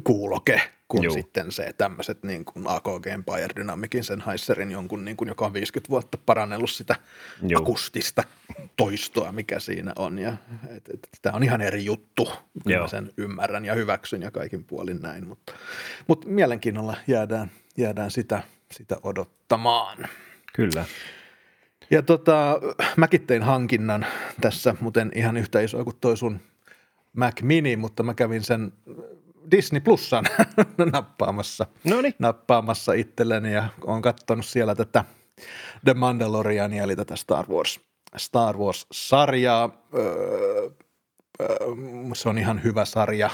[0.04, 1.14] kuuloke kuin Juu.
[1.14, 5.52] sitten se tämmöiset niin kuin AKG Empire Dynamicin sen Heiserin jonkun, niin kuin, joka on
[5.52, 6.96] 50 vuotta parannellut sitä
[7.42, 7.62] Juu.
[7.62, 8.24] akustista
[8.76, 10.18] toistoa, mikä siinä on.
[10.18, 10.36] Ja,
[10.68, 12.24] et, et, tämä on ihan eri juttu,
[12.62, 15.52] kun mä sen ymmärrän ja hyväksyn ja kaikin puolin näin, mutta,
[16.08, 20.08] mutta mielenkiinnolla jäädään, jäädään sitä, sitä odottamaan.
[20.52, 20.84] Kyllä.
[21.90, 22.60] Ja tota,
[22.96, 24.06] mäkin tein hankinnan
[24.40, 26.40] tässä, muuten ihan yhtä iso kuin toi sun
[27.12, 28.72] Mac Mini, mutta mä kävin sen
[29.50, 30.24] Disney Plusan
[30.92, 32.14] nappaamassa, Noniin.
[32.18, 35.04] nappaamassa itselleni ja olen katsonut siellä tätä
[35.84, 37.80] The Mandaloriania, eli tätä Star Wars,
[38.16, 39.70] Star Wars-sarjaa.
[39.94, 40.70] Öö,
[41.40, 41.48] öö,
[42.14, 43.30] se on ihan hyvä sarja.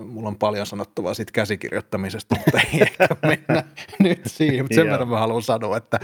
[0.00, 3.64] Mulla on paljon sanottavaa siitä käsikirjoittamisesta, mutta ei ehkä mennä
[3.98, 4.64] nyt siihen.
[4.64, 6.00] Mutta sen verran mä haluan sanoa, että,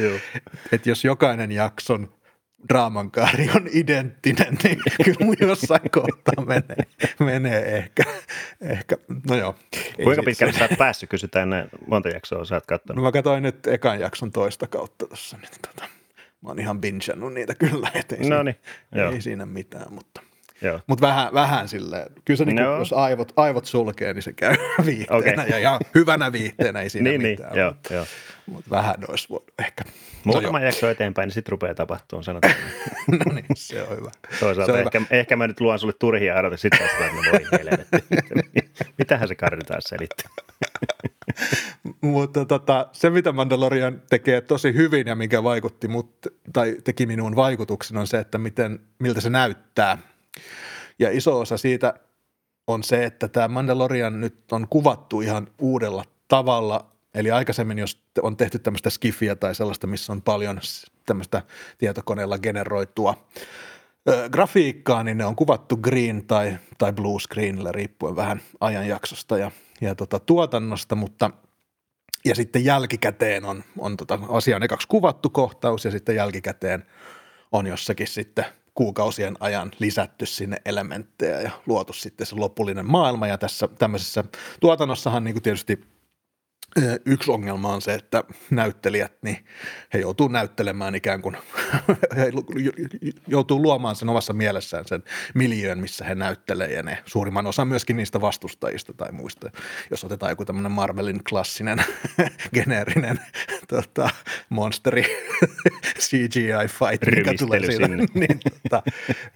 [0.73, 2.09] että jos jokainen jakson
[2.69, 6.87] draamankaari on identtinen, niin kyllä mun jossain kohtaa menee,
[7.19, 8.03] menee ehkä,
[8.61, 8.97] ehkä,
[9.29, 9.55] no joo.
[10.05, 12.97] Kuinka pitkälle sä oot päässyt, kysytään näin, monta jaksoa sä oot katsonut?
[12.97, 17.35] No mä katsoin nyt ekan jakson toista kautta tuossa, niin tota, mä oon ihan bingeannut
[17.35, 18.57] niitä kyllä, ettei no niin,
[18.93, 20.23] siinä, ei siinä mitään, mutta
[20.87, 22.79] mutta vähän, vähän silleen, kyllä se niinku, no.
[22.79, 25.49] jos aivot, aivot sulkee, niin se käy viihteenä okay.
[25.49, 27.53] ja, ja hyvänä viihteenä, ei siinä niin, niin mitään.
[27.53, 28.07] Niin, mutta, joo,
[28.47, 29.85] mutta vähän olisi voinut ehkä.
[30.25, 32.55] Muutama no jakso eteenpäin, niin sitten rupeaa tapahtumaan, sanotaan.
[33.27, 34.11] no niin, se on hyvä.
[34.41, 35.09] Toisaalta se on ehkä, hyvä.
[35.11, 37.99] ehkä mä nyt luon sulle turhia arvoja, sitten taas että voi helvetti.
[38.99, 40.25] Mitähän se Karri taas selitti?
[42.01, 47.37] Mutta tota, se, mitä Mandalorian tekee tosi hyvin ja mikä vaikutti mut, tai teki minuun
[47.37, 49.99] vaikutuksen, on se, että miten, miltä se näyttää–
[50.99, 51.95] ja iso osa siitä
[52.67, 56.91] on se, että tämä Mandalorian nyt on kuvattu ihan uudella tavalla.
[57.15, 60.61] Eli aikaisemmin, jos on tehty tämmöistä skifiä tai sellaista, missä on paljon
[61.07, 61.43] tämmöistä
[61.79, 63.27] tietokoneella generoitua
[64.09, 69.51] ö, grafiikkaa, niin ne on kuvattu green tai, tai blue screenillä riippuen vähän ajanjaksosta ja,
[69.81, 71.31] ja tota, tuotannosta, mutta
[72.25, 76.87] ja sitten jälkikäteen on, on tota, asian ekaksi kuvattu kohtaus ja sitten jälkikäteen
[77.53, 78.45] on jossakin sitten
[78.81, 83.27] kuukausien ajan lisätty sinne elementtejä ja luotu sitten se lopullinen maailma.
[83.27, 84.25] Ja tässä tämmöisessä
[84.61, 85.81] tuotannossahan niin kuin tietysti
[87.07, 89.45] Yksi ongelma on se, että näyttelijät, niin
[89.95, 91.37] he joutuu näyttelemään ikään kuin,
[92.17, 92.33] he
[93.27, 95.03] joutuu luomaan sen omassa mielessään sen
[95.35, 99.51] miljöön, missä he näyttelee ja ne suurimman osa myöskin niistä vastustajista tai muista.
[99.91, 101.85] Jos otetaan joku tämmöinen Marvelin klassinen,
[102.55, 103.21] geneerinen
[103.69, 104.11] tota,
[104.49, 105.05] monsteri
[106.01, 108.83] CGI fight, mikä tulee siitä, niin tota,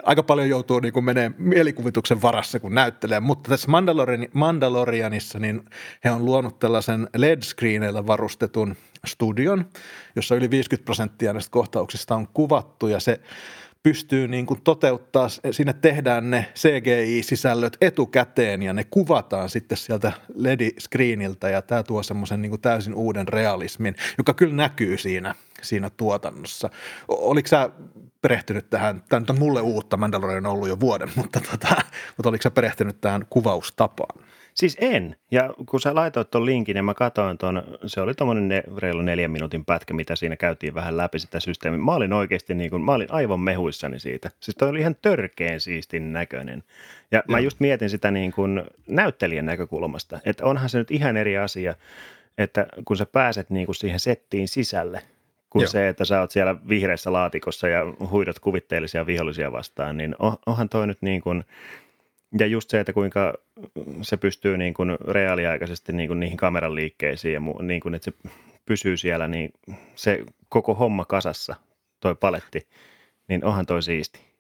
[0.03, 3.21] aika paljon joutuu niin kuin menee mielikuvituksen varassa, kun näyttelee.
[3.21, 5.65] Mutta tässä Mandalorian, Mandalorianissa niin
[6.05, 9.67] he on luonut tällaisen LED-screeneillä varustetun studion,
[10.17, 13.21] jossa yli 50 prosenttia näistä kohtauksista on kuvattu ja se
[13.83, 21.49] pystyy niin kuin toteuttaa, sinne tehdään ne CGI-sisällöt etukäteen ja ne kuvataan sitten sieltä LED-screeniltä
[21.51, 26.71] ja tämä tuo semmoisen niin täysin uuden realismin, joka kyllä näkyy siinä, siinä tuotannossa.
[27.09, 27.71] Oliko sä
[28.23, 31.77] perehtynyt tähän, tämä nyt on mulle uutta, Mandalorian on ollut jo vuoden, mutta, tota,
[32.17, 34.25] mutta oliko sä perehtynyt tähän kuvaustapaan?
[34.55, 35.17] Siis en.
[35.31, 39.03] Ja kun sä laitoit tuon linkin ja mä katsoin tuon, se oli tuommoinen ne, reilu
[39.03, 41.79] neljän minuutin pätkä, mitä siinä käytiin vähän läpi sitä systeemiä.
[41.79, 44.31] Mä olin oikeasti niin kuin, mä olin aivan mehuissani siitä.
[44.41, 46.63] Siis toi oli ihan törkeen siistin näköinen.
[47.11, 47.25] Ja Joo.
[47.29, 51.75] mä just mietin sitä niin kuin näyttelijän näkökulmasta, että onhan se nyt ihan eri asia,
[52.39, 55.03] että kun sä pääset niin kuin siihen settiin sisälle,
[55.51, 55.71] kuin Joo.
[55.71, 60.87] se, että sä oot siellä vihreässä laatikossa ja huidot kuvitteellisia vihollisia vastaan, niin onhan toi
[60.87, 61.45] nyt niin kuin–
[62.39, 63.35] ja just se, että kuinka
[64.03, 68.11] se pystyy niin kuin reaaliaikaisesti niin kuin niihin kameran liikkeisiin ja mu, niin kuin, että
[68.11, 68.31] se
[68.65, 69.51] pysyy siellä, niin
[69.95, 71.57] se koko homma kasassa,
[72.01, 72.69] toi paletti,
[73.29, 74.34] niin onhan toi siisti.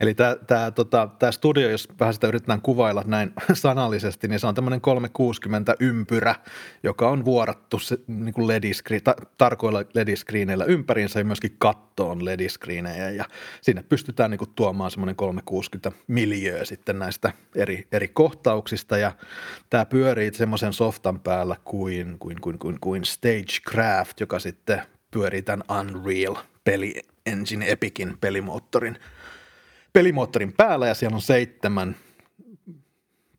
[0.00, 4.46] Eli tämä, tämä, tota, tämä studio, jos vähän sitä yritetään kuvailla näin sanallisesti, niin se
[4.46, 6.34] on tämmöinen 360 ympyrä,
[6.82, 13.24] joka on vuorattu niin kuin LED-screen, ta, tarkoilla LED-screeneillä ympäriinsä ja myöskin kattoon LED-screenejä ja
[13.60, 18.98] sinne pystytään niin kuin tuomaan semmoinen 360 miljöö sitten näistä eri, eri kohtauksista.
[18.98, 19.12] Ja
[19.70, 25.64] tämä pyörii semmoisen softan päällä kuin, kuin, kuin, kuin, kuin Stagecraft, joka sitten pyörii tämän
[25.80, 26.94] Unreal peli
[27.26, 28.98] Engine Epicin pelimoottorin–
[29.96, 31.96] pelimoottorin päällä ja siellä on seitsemän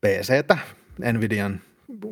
[0.02, 0.58] PCtä
[1.14, 1.62] Nvidian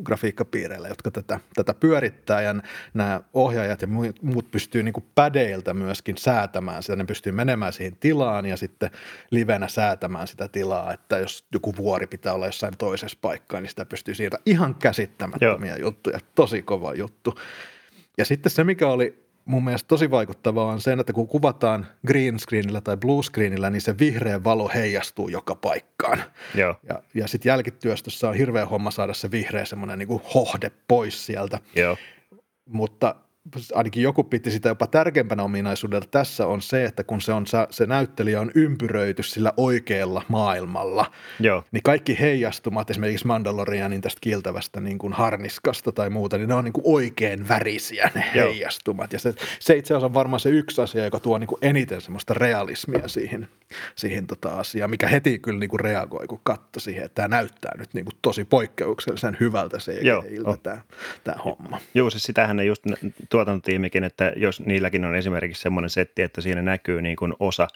[0.02, 2.54] grafiikkapiireillä, jotka tätä, tätä pyörittää ja
[2.94, 3.88] nämä ohjaajat ja
[4.22, 6.96] muut pystyy niin pädeiltä myöskin säätämään sitä.
[6.96, 8.90] Ne pystyy menemään siihen tilaan ja sitten
[9.30, 13.86] livenä säätämään sitä tilaa, että jos joku vuori pitää olla jossain toisessa paikkaa, niin sitä
[13.86, 15.88] pystyy siirtämään ihan käsittämättömiä Joo.
[15.88, 16.18] juttuja.
[16.34, 17.38] Tosi kova juttu.
[18.18, 22.38] Ja sitten se, mikä oli mun mielestä tosi vaikuttavaa on se, että kun kuvataan green
[22.38, 26.22] screenillä tai blue screenillä, niin se vihreä valo heijastuu joka paikkaan.
[26.54, 26.76] Joo.
[26.88, 31.58] Ja, ja sitten jälkityöstössä on hirveä homma saada se vihreä semmoinen niin hohde pois sieltä.
[31.76, 31.96] Joo.
[32.68, 33.14] Mutta
[33.74, 37.86] ainakin joku piti sitä jopa tärkeimpänä ominaisuudella tässä on se, että kun se, on, se
[37.86, 41.64] näyttelijä on ympyröity sillä oikealla maailmalla, Joo.
[41.72, 46.64] niin kaikki heijastumat esimerkiksi Mandalorianin tästä kiiltävästä niin kuin harniskasta tai muuta, niin ne on
[46.64, 48.48] niin kuin oikein värisiä ne Joo.
[48.48, 49.12] heijastumat.
[49.12, 52.00] Ja se, se itse asiassa on varmaan se yksi asia, joka tuo niin kuin eniten
[52.00, 53.48] semmoista realismia siihen,
[53.94, 57.72] siihen tota asiaan, mikä heti kyllä niin kuin reagoi, kun katsoi siihen, että tämä näyttää
[57.78, 60.60] nyt niin kuin tosi poikkeuksellisen hyvältä se Joo, on.
[60.60, 60.78] tämä,
[61.24, 61.80] tämä homma.
[61.94, 62.82] Joo, siis sitähän ne just
[63.36, 67.68] tuotantotiimikin, että jos niilläkin on esimerkiksi semmoinen setti, että siinä näkyy niin kuin osa,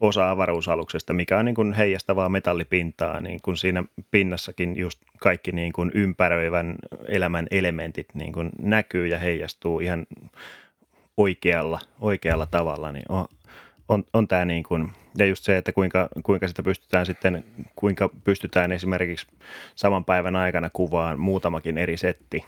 [0.00, 5.72] osa avaruusaluksesta, mikä on niin kuin heijastavaa metallipintaa, niin kuin siinä pinnassakin just kaikki niin
[5.72, 6.76] kuin ympäröivän
[7.08, 10.06] elämän elementit niin kuin näkyy ja heijastuu ihan
[11.16, 13.26] oikealla, oikealla tavalla, niin on,
[13.88, 17.44] on, on tämä niin kuin, ja just se, että kuinka, kuinka sitä pystytään sitten,
[17.76, 19.26] kuinka pystytään esimerkiksi
[19.74, 22.44] saman päivän aikana kuvaan muutamakin eri setti,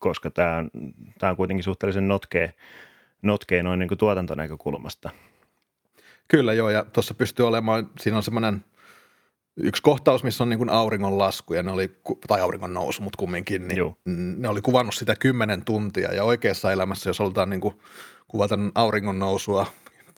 [0.00, 0.70] koska tämä on,
[1.18, 2.48] tämä on kuitenkin suhteellisen notkea,
[3.22, 5.10] notkea noin niin kuin tuotantonäkökulmasta.
[6.28, 8.64] Kyllä joo, ja tuossa pystyy olemaan, siinä on semmoinen
[9.56, 11.90] yksi kohtaus, missä on niin kuin auringon lasku, ja ne oli,
[12.28, 13.96] tai auringon nousu, mutta kumminkin, niin Joo.
[14.36, 17.74] ne oli kuvannut sitä kymmenen tuntia, ja oikeassa elämässä, jos halutaan niin kuin
[18.28, 19.66] kuvata auringon nousua,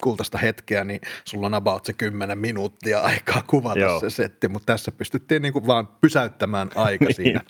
[0.03, 4.01] kultaista hetkeä, niin sulla on about se kymmenen minuuttia aikaa kuvata Joo.
[4.01, 7.41] se setti, mutta tässä pystyttiin niin kuin vaan pysäyttämään aika Niin siinä,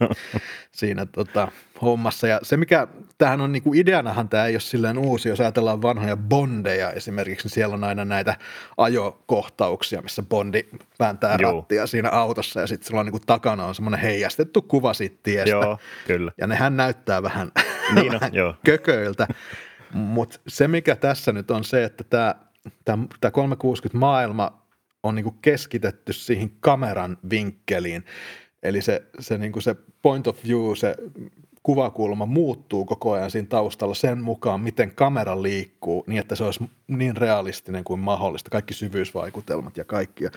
[0.72, 1.48] siinä tota,
[1.82, 2.26] hommassa.
[2.26, 2.86] Ja se mikä,
[3.18, 7.46] tämähän on niin kuin ideanahan tämä ei ole silleen uusi, jos ajatellaan vanhoja bondeja esimerkiksi,
[7.46, 8.36] niin siellä on aina näitä
[8.76, 10.64] ajokohtauksia, missä bondi
[10.98, 11.52] vääntää Joo.
[11.52, 15.16] rattia siinä autossa ja sitten sillä on niin kuin takana on semmoinen heijastettu kuva siitä
[15.22, 15.50] tiestä.
[15.50, 16.32] Joo, kyllä.
[16.38, 17.52] Ja nehän näyttää vähän,
[17.94, 18.54] Niin on, vähän joo.
[18.64, 19.26] kököiltä.
[19.94, 22.34] Mutta se, mikä tässä nyt on se, että tämä,
[22.84, 24.62] tämä, tämä 360-maailma
[25.02, 28.04] on niin keskitetty siihen kameran vinkkeliin.
[28.62, 30.96] Eli se, se, niin se point of view, se
[31.62, 36.70] kuvakulma muuttuu koko ajan siinä taustalla sen mukaan, miten kamera liikkuu, niin että se olisi
[36.88, 40.24] niin realistinen kuin mahdollista, kaikki syvyysvaikutelmat ja kaikki.
[40.24, 40.30] Ja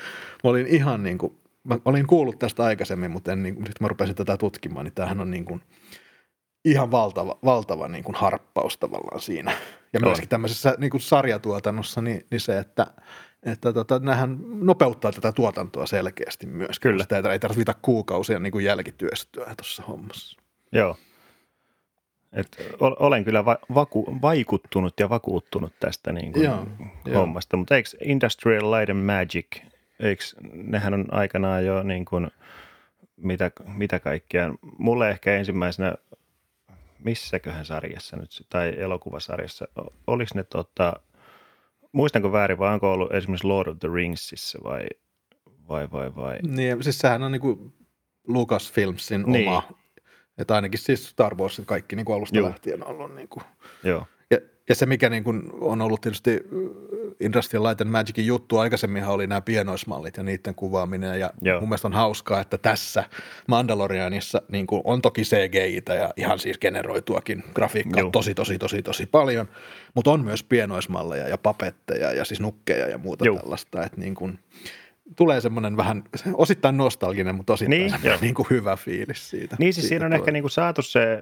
[0.44, 3.88] mä olin ihan niin kuin, mä olin kuullut tästä aikaisemmin, mutta en, niin, nyt mä
[3.88, 5.62] rupesin tätä tutkimaan, niin tämähän on niin kuin,
[6.66, 9.52] ihan valtava, valtava niin kuin harppaus tavallaan siinä.
[9.94, 12.88] Ja myöskin tämmöisessä niin kuin sarjatuotannossa, niin, niin se, että,
[13.44, 16.80] että tota, nämähän nopeuttaa tätä tuotantoa selkeästi myös.
[16.80, 17.04] Kyllä.
[17.04, 20.42] Sitä ei, tarvita kuukausia niin kuin jälkityöstöä tuossa hommassa.
[20.72, 20.98] Joo.
[22.34, 26.66] Et ol- olen kyllä va- vaku- vaikuttunut ja vakuuttunut tästä niin kuin Joo,
[27.16, 29.48] hommasta, mutta eikö Industrial Light and Magic,
[30.00, 30.24] eikö,
[30.54, 32.32] nehän on aikanaan jo niin kuin,
[33.18, 35.96] mitä, mitä kaikkea, mulle ehkä ensimmäisenä,
[37.06, 39.68] missäköhän sarjassa nyt, tai elokuvasarjassa,
[40.08, 40.94] oliko ne tota,
[41.92, 44.86] muistanko väärin, vai onko ollut esimerkiksi Lord of the Ringsissa vai,
[45.68, 46.40] vai, vai, vai?
[46.48, 47.74] Niin, siis sehän on niin kuin
[48.28, 49.48] Lucasfilmsin Niin.
[49.48, 49.64] oma,
[50.38, 52.50] että ainakin siis Star Wars kaikki niin kuin alusta Joo.
[52.50, 53.44] lähtien on ollut niin kuin
[53.84, 54.38] Joo, Ja,
[54.70, 56.40] ja se, mikä niin kuin on ollut tietysti
[57.20, 61.60] Industrial Light and Magicin juttu, aikaisemminhan oli nämä pienoismallit ja niiden kuvaaminen, ja Joo.
[61.60, 63.04] mun mielestä on hauskaa, että tässä
[63.48, 68.10] Mandalorianissa niin kuin on toki CGI-tä ja ihan siis generoituakin grafiikkaa Joo.
[68.10, 69.50] tosi, tosi, tosi, tosi paljon,
[69.94, 73.40] mutta on myös pienoismalleja ja papetteja ja siis nukkeja ja muuta Joo.
[73.40, 74.40] tällaista, että niin kuin,
[75.16, 79.56] tulee semmoinen vähän, osittain nostalginen, mutta osittain Niin, niin, niin kuin hyvä fiilis siitä.
[79.60, 80.20] Niin siis siitä siinä on tulee.
[80.20, 81.22] ehkä niinku saatu se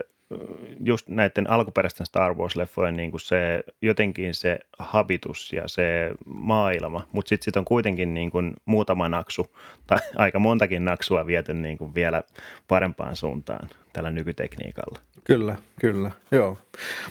[0.79, 7.45] just näiden alkuperäisten Star Wars-leffojen niinku se jotenkin se habitus ja se maailma, mutta sitten
[7.45, 9.55] sit on kuitenkin niinku muutama naksu
[9.87, 12.23] tai aika montakin naksua viety niinku vielä
[12.67, 14.99] parempaan suuntaan tällä nykytekniikalla.
[15.23, 16.57] Kyllä, kyllä, joo.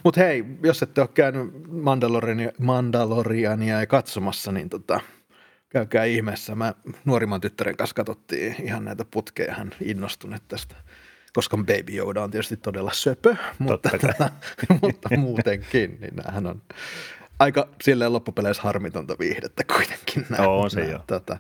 [0.04, 5.00] Mutta hei, jos ette ole käynyt Mandaloriania, Mandaloriania ja katsomassa, niin tota,
[5.68, 6.54] käykää ihmeessä.
[6.54, 10.74] Mä nuorimman tyttären kanssa katsottiin ihan näitä putkeja, hän innostuneet tästä,
[11.34, 14.30] koska Baby Yoda on tietysti todella söpö, mutta, tota,
[14.82, 16.62] mutta muutenkin, niin näähän on
[17.38, 21.38] aika silleen loppupeleissä harmitonta viihdettä kuitenkin nämä, On se nämä, tota,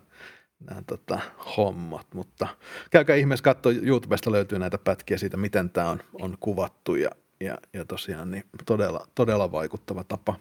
[0.70, 1.20] nämä tota,
[1.56, 2.48] hommat, mutta
[2.90, 7.58] käykää ihmeessä katsoa, YouTubesta löytyy näitä pätkiä siitä, miten tämä on, on kuvattu ja, ja,
[7.72, 10.36] ja tosiaan niin todella, todella vaikuttava tapa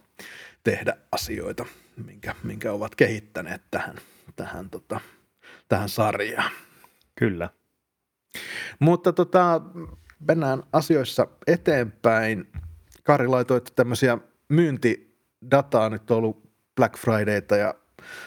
[0.64, 1.66] tehdä asioita,
[2.06, 3.96] minkä, minkä ovat kehittäneet tähän,
[4.36, 5.00] tähän, tota,
[5.68, 6.52] tähän sarjaan.
[7.16, 7.50] Kyllä.
[8.80, 9.62] Mutta tota,
[10.28, 12.48] mennään asioissa eteenpäin.
[13.04, 14.18] Kari laitoit tämmöisiä
[14.50, 17.74] myyntidataa, nyt on ollut Black Fridayta ja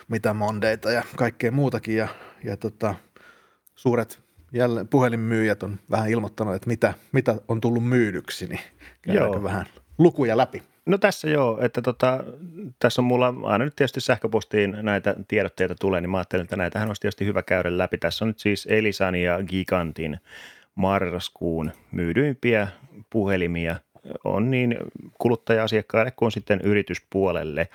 [0.09, 2.09] mitä Mondayta ja kaikkea muutakin ja,
[2.45, 2.95] ja tota,
[3.75, 4.21] suuret
[4.53, 8.61] jälleen puhelinmyyjät on vähän ilmoittanut, että mitä, mitä on tullut myydyksi, niin
[9.03, 9.67] käydäänkö vähän
[9.99, 10.63] lukuja läpi.
[10.87, 12.25] No tässä joo, että tota,
[12.79, 16.89] tässä on mulla aina nyt tietysti sähköpostiin näitä tiedotteita tulee, niin mä ajattelin, että näitähän
[16.89, 17.99] olisi tietysti hyvä käydä läpi.
[17.99, 20.21] Tässä on nyt siis Elisan ja Gigantin
[20.75, 22.69] marraskuun myydyimpiä
[23.11, 23.77] puhelimia
[24.25, 24.77] on niin
[25.19, 27.69] kuluttaja-asiakkaille kuin sitten yrityspuolelle.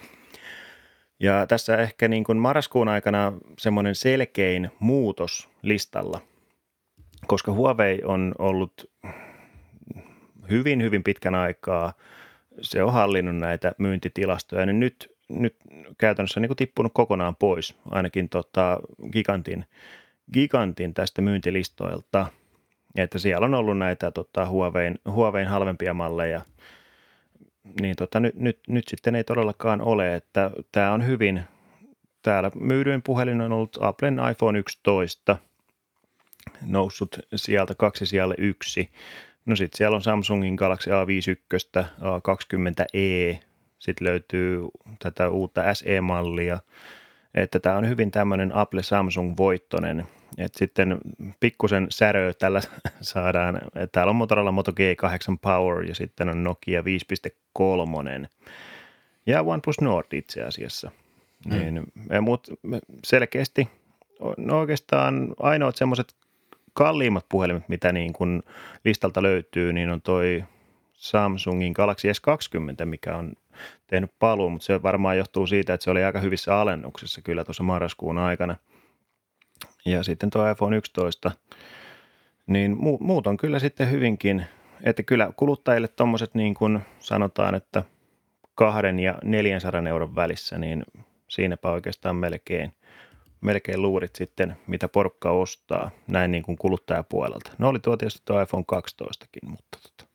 [1.19, 6.21] Ja tässä ehkä niin kuin marraskuun aikana semmoinen selkein muutos listalla,
[7.27, 8.89] koska Huawei on ollut
[10.49, 11.93] hyvin, hyvin pitkän aikaa,
[12.61, 15.55] se on hallinnut näitä myyntitilastoja, niin nyt, nyt
[15.97, 18.79] käytännössä niin kuin tippunut kokonaan pois, ainakin tota
[19.11, 19.65] gigantin,
[20.33, 22.27] gigantin tästä myyntilistoilta–
[22.95, 26.41] että siellä on ollut näitä tota, Huawein, Huawein halvempia malleja,
[27.81, 31.43] niin tota, nyt, nyt, nyt sitten ei todellakaan ole, että tämä on hyvin,
[32.21, 35.37] täällä myydyin puhelin on ollut Applen iPhone 11,
[36.65, 38.89] noussut sieltä kaksi siellä yksi.
[39.49, 43.37] No sitten siellä on Samsungin Galaxy A51, A20e,
[43.79, 44.61] sitten löytyy
[44.99, 46.59] tätä uutta SE-mallia,
[47.35, 50.05] että tämä on hyvin tämmöinen Apple Samsung voittonen–
[50.37, 50.97] et sitten
[51.39, 52.61] pikkusen säröä tällä
[53.01, 53.61] saadaan.
[53.91, 58.27] Täällä on Motorola Moto G8 Power ja sitten on Nokia 5.3
[59.25, 60.91] ja OnePlus Nord itse asiassa.
[61.45, 61.51] Mm.
[61.51, 61.87] Niin,
[62.21, 62.51] mutta
[63.05, 63.69] selkeästi
[64.37, 66.15] no oikeastaan ainoat semmoiset
[66.79, 68.43] kalliimmat puhelimet, mitä niin kun
[68.85, 70.43] listalta löytyy, niin on toi
[70.93, 73.33] Samsungin Galaxy S20, mikä on
[73.87, 77.63] tehnyt paluun, mutta se varmaan johtuu siitä, että se oli aika hyvissä alennuksissa kyllä tuossa
[77.63, 78.55] marraskuun aikana–
[79.85, 81.31] ja sitten tuo iPhone 11,
[82.47, 84.45] niin muut on kyllä sitten hyvinkin,
[84.83, 87.83] että kyllä kuluttajille tuommoiset niin kuin sanotaan, että
[88.55, 90.83] kahden ja 400 euron välissä, niin
[91.27, 92.73] siinäpä oikeastaan melkein,
[93.41, 97.51] melkein luurit sitten, mitä porukka ostaa näin niin kuin kuluttajapuolelta.
[97.57, 100.09] No oli tuo tietysti tuo iPhone 12kin, mutta tota.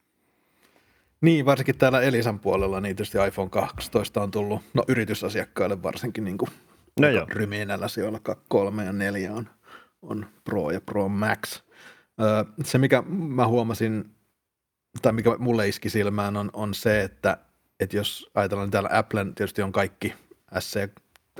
[1.21, 6.39] Niin, varsinkin täällä Elisan puolella, niin tietysti iPhone 12 on tullut, no yritysasiakkaille varsinkin niin
[6.39, 6.51] kuin
[7.01, 7.27] No joo.
[7.31, 9.49] Ryminällä sijoilla 3 ja 4 on,
[10.03, 11.63] on Pro ja Pro Max.
[12.21, 14.05] Öö, se, mikä mä huomasin,
[15.03, 17.39] tai mikä mulle iski silmään, on, on se, että,
[17.81, 20.15] että jos ajatellaan, niin täällä Applen tietysti on kaikki
[20.59, 20.91] SC,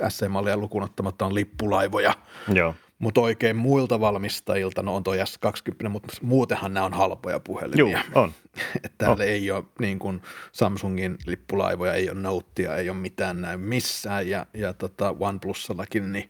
[0.09, 2.13] SC-mallia lukuun ottamatta on lippulaivoja.
[2.53, 2.75] Joo.
[2.99, 8.03] Mutta oikein muilta valmistajilta, no on toi S20, mutta muutenhan nämä on halpoja puhelimia.
[8.13, 8.31] Joo, on.
[8.75, 9.21] Että täällä on.
[9.21, 14.29] ei ole niin kuin Samsungin lippulaivoja, ei ole Notea, ei ole mitään näin missään.
[14.29, 16.29] Ja, ja tota OnePlusallakin, niin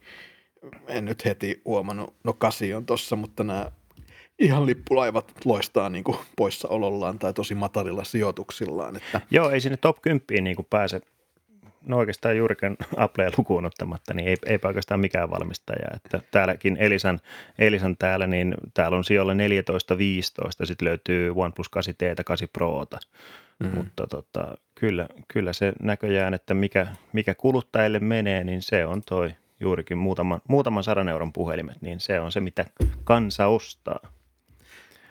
[0.88, 3.70] en nyt heti huomannut, no kasi on tossa, mutta nämä
[4.38, 8.96] ihan lippulaivat loistaa niin kuin poissaolollaan tai tosi matalilla sijoituksillaan.
[8.96, 9.20] Että...
[9.30, 11.00] Joo, ei sinne top 10 niin kuin pääse
[11.86, 15.88] no oikeastaan juurikin Applea lukuun ottamatta, niin ei, ei oikeastaan mikään valmistaja.
[15.94, 17.20] Että täälläkin Elisan,
[17.58, 19.36] Elisan täällä, niin täällä on sijoilla 14-15,
[20.66, 22.98] sitten löytyy OnePlus 8T 8 Prota.
[23.58, 23.78] Mm-hmm.
[23.78, 29.34] Mutta tota, kyllä, kyllä se näköjään, että mikä, mikä kuluttajille menee, niin se on toi
[29.60, 32.64] juurikin muutaman, muutaman sadan euron puhelimet, niin se on se, mitä
[33.04, 34.15] kansa ostaa.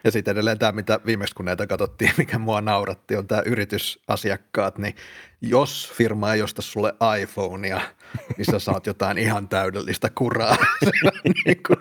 [0.06, 4.78] Ja sitten edelleen tämä, mitä viimeksi kun näitä katsottiin, mikä mua nauratti, on tämä yritysasiakkaat,
[4.78, 4.96] niin
[5.42, 7.82] jos firma ei osta sulle iPhonea,
[8.38, 10.58] niin sä saat jotain ihan täydellistä kuraa.
[11.46, 11.80] niin kuin,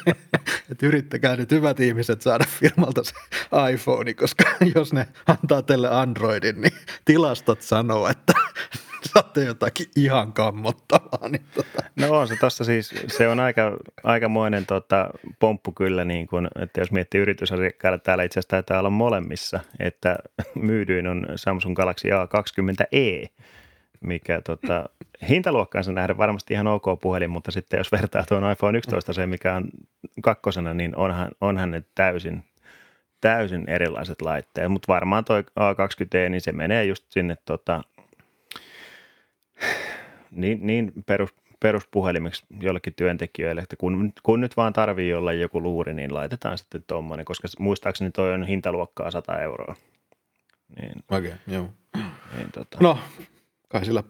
[0.70, 3.14] että yrittäkää nyt hyvät ihmiset saada firmalta se
[3.72, 8.32] iPhone, koska jos ne antaa teille Androidin, niin tilastot sanoo, että
[9.12, 11.28] saatte jotakin ihan kammottavaa.
[11.28, 11.82] Niin tota.
[11.96, 16.80] No on se tossa siis, se on aika, aikamoinen tota, pomppu kyllä, niin kun, että
[16.80, 20.16] jos miettii yritysasiakkailla, täällä itse asiassa taitaa olla molemmissa, että
[20.54, 23.28] myydyin on Samsung Galaxy A20e,
[24.00, 24.88] mikä tota,
[25.28, 29.54] hintaluokkaansa nähdä varmasti ihan ok puhelin, mutta sitten jos vertaa tuon iPhone 11 se, mikä
[29.54, 29.68] on
[30.22, 32.44] kakkosena, niin onhan, onhan ne täysin,
[33.20, 37.82] täysin erilaiset laitteet, mutta varmaan toi A20e, niin se menee just sinne tota,
[40.30, 45.94] niin, niin perus, peruspuhelimiksi jollekin työntekijöille, että kun, kun nyt vaan tarvii olla joku luuri,
[45.94, 49.76] niin laitetaan sitten tuommoinen, koska muistaakseni toi on hintaluokkaa 100 euroa.
[50.80, 51.68] Niin, Okei, okay, joo.
[52.36, 52.78] Niin, tota.
[52.80, 52.98] No,
[53.68, 54.02] kai sillä,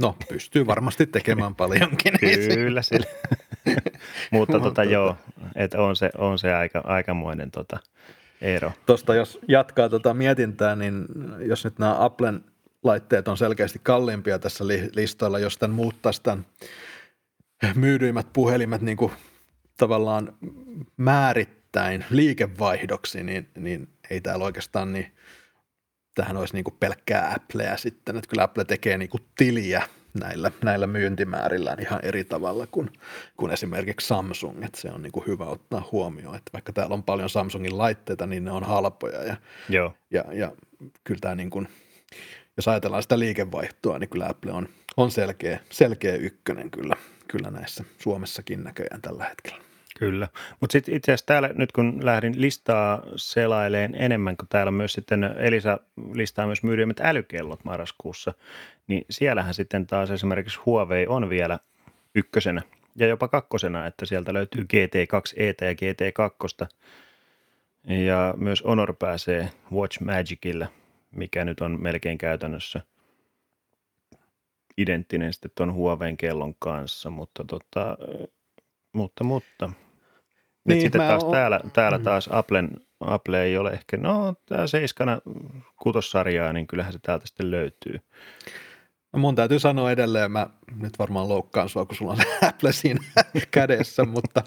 [0.00, 2.12] no pystyy varmasti tekemään paljonkin.
[2.54, 3.06] Kyllä sillä.
[4.32, 5.16] Mutta tota, joo,
[5.54, 7.78] että on se, on se aika, aikamoinen tota,
[8.40, 8.72] ero.
[8.86, 11.06] Tuosta jos jatkaa tota mietintää, niin
[11.38, 12.44] jos nyt nämä Applen–
[12.84, 14.64] laitteet on selkeästi kalliimpia tässä
[14.94, 16.46] listalla, jos tämän muuttaisi tämän
[17.74, 19.12] myydyimmät puhelimet niin kuin
[19.76, 20.36] tavallaan
[20.96, 25.12] määrittäin liikevaihdoksi, niin, niin ei täällä oikeastaan niin,
[26.14, 29.82] tähän olisi niin kuin pelkkää Appleä sitten, että kyllä Apple tekee niin kuin tiliä
[30.20, 32.90] näillä, näillä myyntimäärillään ihan eri tavalla kuin,
[33.36, 37.02] kuin esimerkiksi Samsung, että se on niin kuin hyvä ottaa huomioon, että vaikka täällä on
[37.02, 39.36] paljon Samsungin laitteita, niin ne on halpoja ja,
[39.68, 39.94] Joo.
[40.10, 40.52] ja, ja
[41.04, 41.68] kyllä tämä niin kuin–
[42.58, 46.96] jos ajatellaan sitä liikevaihtoa, niin kyllä Apple on, on selkeä, selkeä ykkönen kyllä,
[47.28, 49.58] kyllä näissä Suomessakin näköjään tällä hetkellä.
[49.98, 50.28] Kyllä,
[50.60, 55.24] mutta sitten itse asiassa täällä nyt kun lähdin listaa selaileen enemmän, kun täällä myös sitten
[55.24, 55.78] Elisa
[56.12, 58.34] listaa myös myydymmät älykellot marraskuussa,
[58.86, 61.58] niin siellähän sitten taas esimerkiksi Huawei on vielä
[62.14, 62.62] ykkösenä
[62.96, 66.66] ja jopa kakkosena, että sieltä löytyy GT2 ET ja GT2
[67.84, 70.68] ja myös Honor pääsee Watch Magicille,
[71.18, 72.80] mikä nyt on melkein käytännössä
[74.78, 77.98] identtinen sitten tuon Huaweiin kellon kanssa, mutta, tota,
[78.92, 79.70] mutta, mutta
[80.64, 81.32] niin, sitten taas oon...
[81.32, 82.04] täällä, täällä mm.
[82.04, 85.20] taas Applen, Apple ei ole ehkä, no tämä seiskana
[85.76, 88.00] kutossarjaa, niin kyllähän se täältä sitten löytyy.
[89.12, 93.00] No mun täytyy sanoa edelleen, mä nyt varmaan loukkaan sua, kun sulla on Apple siinä
[93.50, 94.42] kädessä, mutta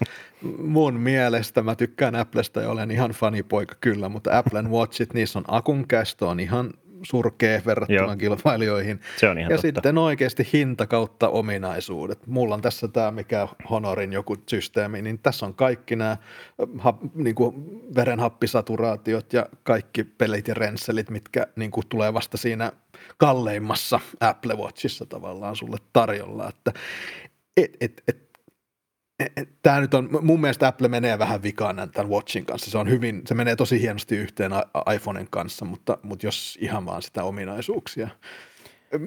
[0.58, 5.44] mun mielestä mä tykkään Applesta ja olen ihan fanipoika kyllä, mutta Applen Watchit, niissä on
[5.48, 6.70] akun kesto on ihan
[7.02, 8.16] surkea verrattuna Joo.
[8.16, 9.00] kilpailijoihin.
[9.16, 9.66] Se on ihan ja totta.
[9.66, 12.26] sitten oikeasti hinta kautta ominaisuudet.
[12.26, 16.16] Mulla on tässä tämä, mikä Honorin joku systeemi, niin tässä on kaikki nämä
[16.78, 17.54] ha, niin kuin
[17.94, 22.72] verenhappisaturaatiot ja kaikki pelit ja rensselit, mitkä niin kuin tulee vasta siinä
[23.16, 26.48] kalleimmassa Apple Watchissa tavallaan sulle tarjolla.
[26.48, 26.72] Että
[27.56, 28.31] et, et, et,
[29.62, 32.70] Tämä nyt on, mun mielestä Apple menee vähän vikaan tämän Watchin kanssa.
[32.70, 34.52] Se on hyvin, se menee tosi hienosti yhteen
[34.94, 38.08] iPhoneen kanssa, mutta, mutta jos ihan vaan sitä ominaisuuksia.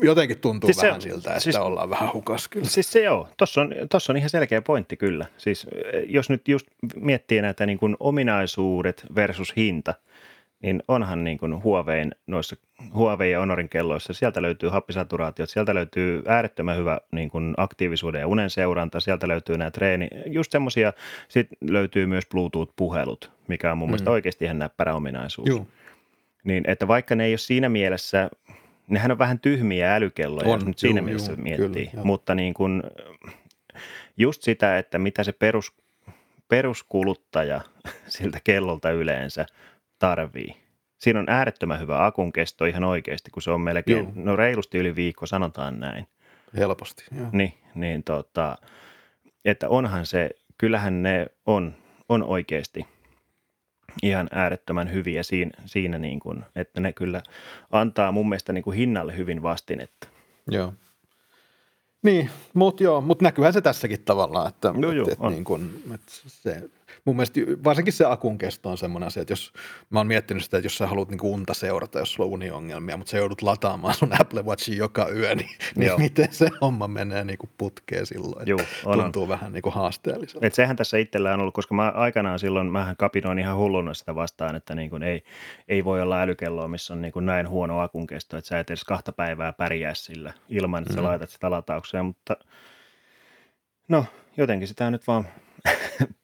[0.01, 2.67] Jotenkin tuntuu siis vähän se, siltä, että siis, ollaan vähän hukas kyllä.
[2.67, 5.25] Siis se joo, tuossa on, tossa on ihan selkeä pointti kyllä.
[5.37, 5.67] Siis
[6.07, 9.93] jos nyt just miettii näitä niin kuin ominaisuudet versus hinta–
[10.61, 12.55] niin onhan niin kuin Huawei, noissa,
[12.93, 18.27] Huawei ja Honorin kelloissa, sieltä löytyy happisaturaatiot, sieltä löytyy äärettömän hyvä niin kuin aktiivisuuden ja
[18.27, 20.93] unen seuranta, sieltä löytyy nämä treeni, just semmoisia,
[21.27, 23.91] sitten löytyy myös Bluetooth-puhelut, mikä on mun mm.
[23.91, 25.49] mielestä oikeasti ihan näppärä ominaisuus.
[25.49, 25.67] Juh.
[26.43, 28.29] Niin, että vaikka ne ei ole siinä mielessä,
[28.87, 32.35] nehän on vähän tyhmiä älykelloja, on, jos nyt siinä juu, mielessä juu, miettii, kyllä, mutta
[32.35, 32.83] niin kuin,
[34.17, 35.73] just sitä, että mitä se perus,
[36.47, 37.61] peruskuluttaja
[38.07, 39.45] siltä kellolta yleensä–
[40.09, 40.55] tarvii.
[40.97, 44.11] Siinä on äärettömän hyvä akun kesto ihan oikeasti, kun se on melkein, joo.
[44.15, 46.07] no reilusti yli viikko, sanotaan näin.
[46.57, 47.27] Helposti, joo.
[47.31, 48.57] Niin, niin tota,
[49.45, 51.75] että onhan se, kyllähän ne on,
[52.09, 52.85] on oikeasti
[54.03, 57.21] ihan äärettömän hyviä siinä, siinä niin kuin, että ne kyllä
[57.71, 60.07] antaa mun mielestä niin kuin hinnalle hyvin vastinetta.
[60.47, 60.73] Joo.
[62.03, 66.11] Niin, mutta joo, mutta näkyyhän se tässäkin tavallaan, että, no joo, että, niin kuin, että
[66.27, 66.69] se
[67.05, 69.53] mun mielestä varsinkin se akun kesto on semmoinen asia, että jos
[69.89, 72.97] mä oon miettinyt sitä, että jos sä haluat niinku unta seurata, jos sulla on uniongelmia,
[72.97, 77.23] mutta sä joudut lataamaan sun Apple Watchin joka yö, niin, niin miten se homma menee
[77.23, 79.29] niinku putkeen silloin, Joo, on, tuntuu on.
[79.29, 80.47] vähän niinku haasteelliselta.
[80.47, 84.15] Et sehän tässä itsellä on ollut, koska mä aikanaan silloin, mähän kapinoin ihan hulluna sitä
[84.15, 85.23] vastaan, että niin kuin ei,
[85.67, 88.69] ei voi olla älykelloa, missä on niin kuin näin huono akun kesto, että sä et
[88.69, 91.05] edes kahta päivää pärjää sillä ilman, että sä mm.
[91.05, 92.37] laitat sitä lataukseen, mutta
[93.87, 94.05] no
[94.37, 95.27] jotenkin sitä nyt vaan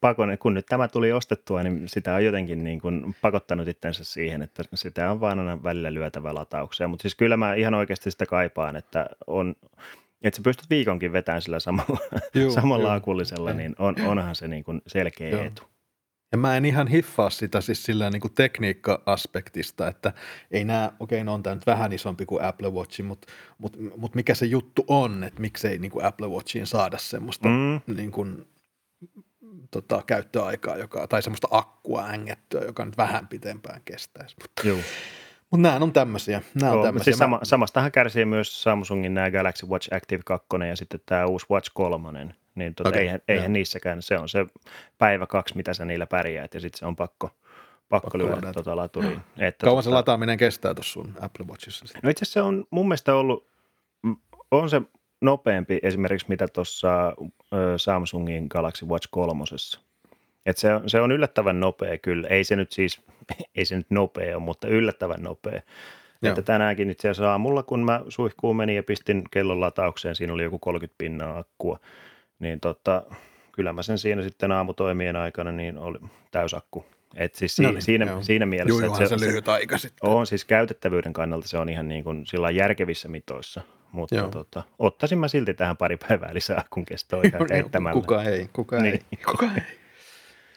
[0.00, 4.42] pakonen, kun nyt tämä tuli ostettua, niin sitä on jotenkin niin kuin pakottanut itsensä siihen,
[4.42, 6.88] että sitä on vaan aina välillä lyötävä latauksia.
[6.88, 9.54] Mutta siis kyllä mä ihan oikeasti sitä kaipaan, että on,
[10.22, 11.98] että sä pystyt viikonkin vetämään sillä samalla,
[12.34, 12.96] juu, samalla juu.
[12.96, 15.44] akullisella, niin on, onhan se niin kuin selkeä Joo.
[15.44, 15.62] etu.
[16.32, 20.12] Ja mä en ihan hiffaa sitä siis sillä niin kuin tekniikka-aspektista, että
[20.50, 23.78] ei nämä, okei, okay, ne on tämä nyt vähän isompi kuin Apple Watch, mutta, mutta,
[23.96, 27.80] mutta mikä se juttu on, että miksei niin kuin Apple Watchiin saada semmoista mm.
[27.96, 28.46] niin kuin
[29.72, 34.36] tota, käyttöaikaa, joka, tai semmoista akkua ängettyä, joka nyt vähän pitempään kestäisi.
[34.42, 34.78] Mutta, Joo.
[35.50, 36.42] Mutta nämä on tämmöisiä.
[36.54, 37.04] Nämä on tämmöisiä.
[37.04, 41.46] Siis sama, samastahan kärsii myös Samsungin nämä Galaxy Watch Active 2 ja sitten tämä uusi
[41.50, 42.34] Watch 3.
[42.54, 44.46] Niin tota, okay, eihän, eihän niissäkään, se on se
[44.98, 47.40] päivä kaksi, mitä sä niillä pärjäät ja sitten se on pakko, pakko,
[47.88, 49.20] pakko lyödä tuota laturiin.
[49.38, 51.84] Että Kauan tota, se lataaminen kestää tuossa sun Apple Watchissa?
[52.02, 53.48] No itse asiassa se on mun mielestä ollut,
[54.50, 54.82] on se
[55.22, 57.12] nopeampi esimerkiksi mitä tuossa
[57.76, 59.44] Samsungin Galaxy Watch 3.
[60.46, 62.28] Et se, on, se on yllättävän nopea kyllä.
[62.28, 63.00] Ei se nyt siis,
[63.56, 65.60] ei se nyt nopea ole, mutta yllättävän nopea.
[66.22, 66.30] Joo.
[66.30, 70.42] Että tänäänkin itse asiassa aamulla, kun mä suihkuun menin ja pistin kellon lataukseen, siinä oli
[70.42, 71.78] joku 30 pinnaa akkua,
[72.38, 73.02] niin tota,
[73.52, 75.98] kyllä mä sen siinä sitten aamutoimien aikana niin oli
[76.30, 76.86] täysakku.
[77.16, 80.10] Et siis no niin, siinä, siinä mielessä, Juu, että se, se lyhyt aika sitten.
[80.10, 83.62] On siis käytettävyyden kannalta se on ihan niin kuin sillä järkevissä mitoissa.
[83.92, 88.00] Mutta tota, ottaisin mä silti tähän pari päivää lisää, kun kestoo ihan heittämällä.
[88.00, 88.94] Kuka ei, kuka niin.
[88.94, 89.78] ei, kuka ei.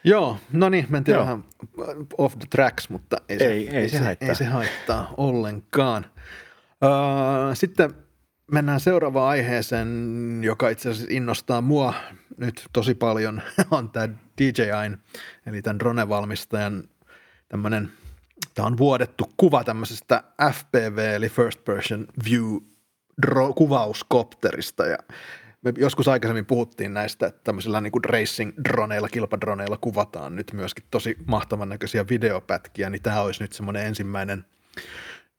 [0.04, 1.24] Joo, no niin, mentiin Joo.
[1.24, 1.44] vähän
[2.18, 4.28] off the tracks, mutta ei, ei, se, ei, ei, se, haittaa.
[4.28, 6.06] ei se haittaa ollenkaan.
[6.84, 7.94] Uh, sitten
[8.52, 9.88] mennään seuraavaan aiheeseen,
[10.44, 11.94] joka itse asiassa innostaa mua
[12.36, 14.08] nyt tosi paljon, on tämä
[14.38, 14.98] DJIn,
[15.46, 16.88] eli tämän drone-valmistajan
[17.48, 17.92] tämmöinen
[18.54, 20.22] Tämä on vuodettu kuva tämmöisestä
[20.52, 22.56] FPV eli First Person View
[23.26, 24.98] dro- kuvauskopterista ja
[25.62, 31.68] me joskus aikaisemmin puhuttiin näistä, että tämmöisillä niin racing-droneilla, kilpadroneilla kuvataan nyt myöskin tosi mahtavan
[31.68, 34.44] näköisiä videopätkiä, niin tämä olisi nyt semmoinen ensimmäinen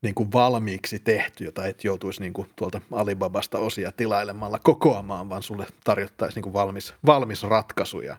[0.01, 5.43] niin kuin valmiiksi tehty, jota et joutuisi niin kuin tuolta Alibabasta osia tilailemalla kokoamaan, vaan
[5.43, 8.01] sulle tarjottaisiin niin kuin valmis, valmis ratkaisu.
[8.01, 8.17] Ja,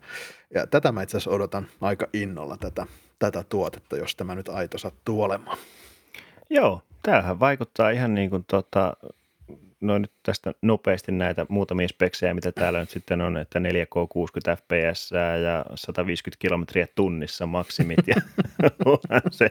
[0.54, 2.86] ja tätä mä itse asiassa odotan aika innolla tätä,
[3.18, 5.59] tätä tuotetta, jos tämä nyt aito sattuu olemaan.
[6.50, 8.96] Joo, tämähän vaikuttaa ihan niin kuin tota,
[9.80, 14.56] no nyt tästä nopeasti näitä muutamia speksejä, mitä täällä nyt sitten on, että 4K 60
[14.56, 15.10] fps
[15.42, 18.14] ja 150 kilometriä tunnissa maksimit ja
[19.30, 19.48] se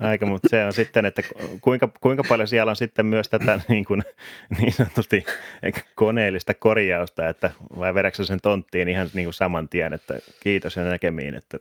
[0.00, 1.22] aika, mutta se on sitten, että
[1.60, 4.02] kuinka, kuinka paljon siellä on sitten myös tätä niin, kuin,
[4.58, 5.24] niin sanotusti
[5.94, 10.84] koneellista korjausta, että vai vedäksä sen tonttiin ihan niin kuin saman tien, että kiitos ja
[10.84, 11.58] näkemiin, että,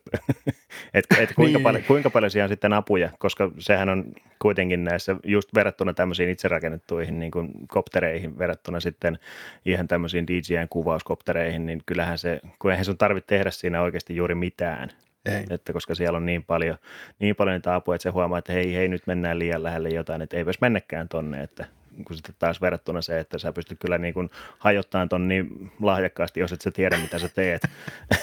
[0.94, 1.64] että, että kuinka, niin.
[1.64, 4.06] paljon, kuinka paljon siellä on sitten apuja, koska sehän on
[4.42, 9.20] kuitenkin näissä just verrattuna tämmöisiin itse rakennettuihin niin kuin koptereihin verrattuna sitten
[9.66, 14.36] ihan tämmöisiin DJIn kuvauskoptereihin, niin kyllähän se, kun eihän sun tarvitse tehdä siinä oikeasti juuri
[14.36, 14.90] mitään.
[15.26, 15.46] Ei.
[15.50, 16.78] Että koska siellä on niin paljon,
[17.20, 20.22] niin paljon niitä apuja, että se huomaa, että hei, hei, nyt mennään liian lähelle jotain,
[20.22, 21.66] että ei voisi mennäkään tonne, että
[22.06, 24.30] kun sitten taas verrattuna se, että sä pystyt kyllä niin kuin
[24.60, 27.62] hajottamaan ton niin lahjakkaasti, jos et sä tiedä, mitä sä teet.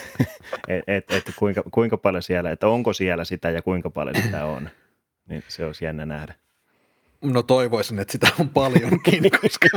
[0.68, 4.44] että et, et kuinka, kuinka paljon siellä, että onko siellä sitä ja kuinka paljon sitä
[4.44, 4.70] on.
[5.28, 6.34] Niin se olisi jännä nähdä.
[7.22, 9.68] No toivoisin, että sitä on paljonkin, koska,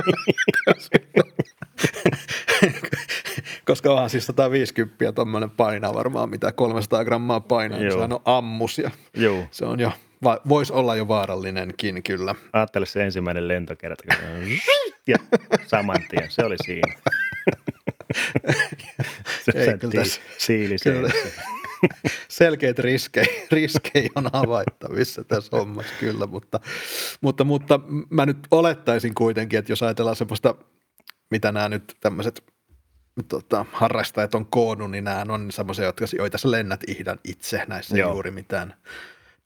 [3.65, 8.77] koska onhan siis 150 tuommoinen painaa varmaan, mitä 300 grammaa painaa, niin sehän on ammus
[8.77, 9.43] ja Joo.
[9.51, 9.91] se on jo,
[10.49, 12.35] voisi olla jo vaarallinenkin kyllä.
[12.53, 14.03] Ajattele se ensimmäinen lentokerta,
[15.07, 15.17] ja
[15.67, 16.95] saman tien, se oli siinä.
[19.45, 21.09] se Ei, kyllä tässä, siili kyllä,
[22.29, 26.59] selkeät riskejä, riskejä on havaittavissa tässä hommassa kyllä, mutta,
[27.21, 27.79] mutta, mutta
[28.09, 30.55] mä nyt olettaisin kuitenkin, että jos ajatellaan semmoista,
[31.31, 32.43] mitä nämä nyt tämmöiset
[33.27, 37.97] tota, harrastajat on koonnut, niin nämä on semmoisia, jotka, joita sä lennät ihan itse, näissä
[37.97, 38.11] Joo.
[38.11, 38.73] juuri mitään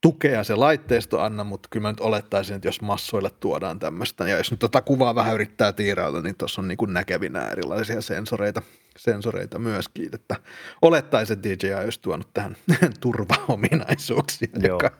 [0.05, 4.37] tukea se laitteisto anna, mutta kyllä mä nyt olettaisin, että jos massoille tuodaan tämmöistä, ja
[4.37, 8.61] jos nyt tota kuvaa vähän yrittää tiirailla, niin tuossa on niin kuin näkevinä erilaisia sensoreita,
[8.97, 10.35] sensoreita myöskin, että
[10.81, 12.57] olettaisin, että DJI olisi tuonut tähän
[12.99, 14.91] turvaominaisuuksia, joka,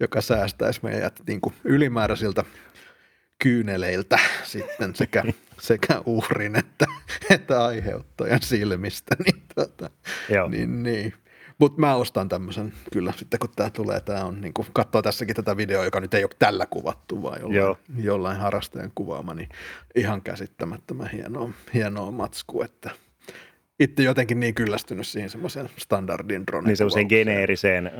[0.00, 2.44] joka säästäisi meidät niin kuin ylimääräisiltä
[3.42, 5.24] kyyneleiltä sitten sekä,
[5.60, 6.86] sekä uhrin että,
[7.30, 9.16] että aiheuttajan silmistä.
[9.24, 9.90] Niin, tota,
[10.48, 11.14] niin, niin.
[11.58, 14.00] Mutta mä ostan tämmöisen kyllä sitten, kun tämä tulee.
[14.00, 17.40] Tämä on, niin kuin katsoo tässäkin tätä videoa, joka nyt ei ole tällä kuvattu, vaan
[17.40, 17.78] jollain, Joo.
[17.96, 19.48] jollain harrastajan kuvaama, niin
[19.94, 22.90] ihan käsittämättömän hienoa, hienoa matsku, että
[23.80, 27.90] itse jotenkin niin kyllästynyt siihen semmoiseen standardin drone Niin semmoiseen geneeriseen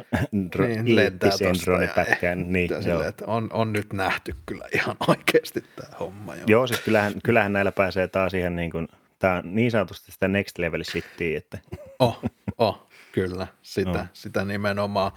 [0.57, 2.53] dro- niin, eettiseen dronepätkään.
[2.53, 6.35] Niin, sille, että on, on, nyt nähty kyllä ihan oikeasti tämä homma.
[6.35, 8.89] Joo, joo siis kyllähän, kyllähän näillä pääsee taas ihan niin kuin,
[9.19, 11.59] tämä on niin sanotusti sitä next level shittiä, että...
[11.99, 12.23] Oh,
[12.59, 12.87] oh.
[13.17, 14.07] Kyllä, sitä, no.
[14.13, 15.13] sitä nimenomaan.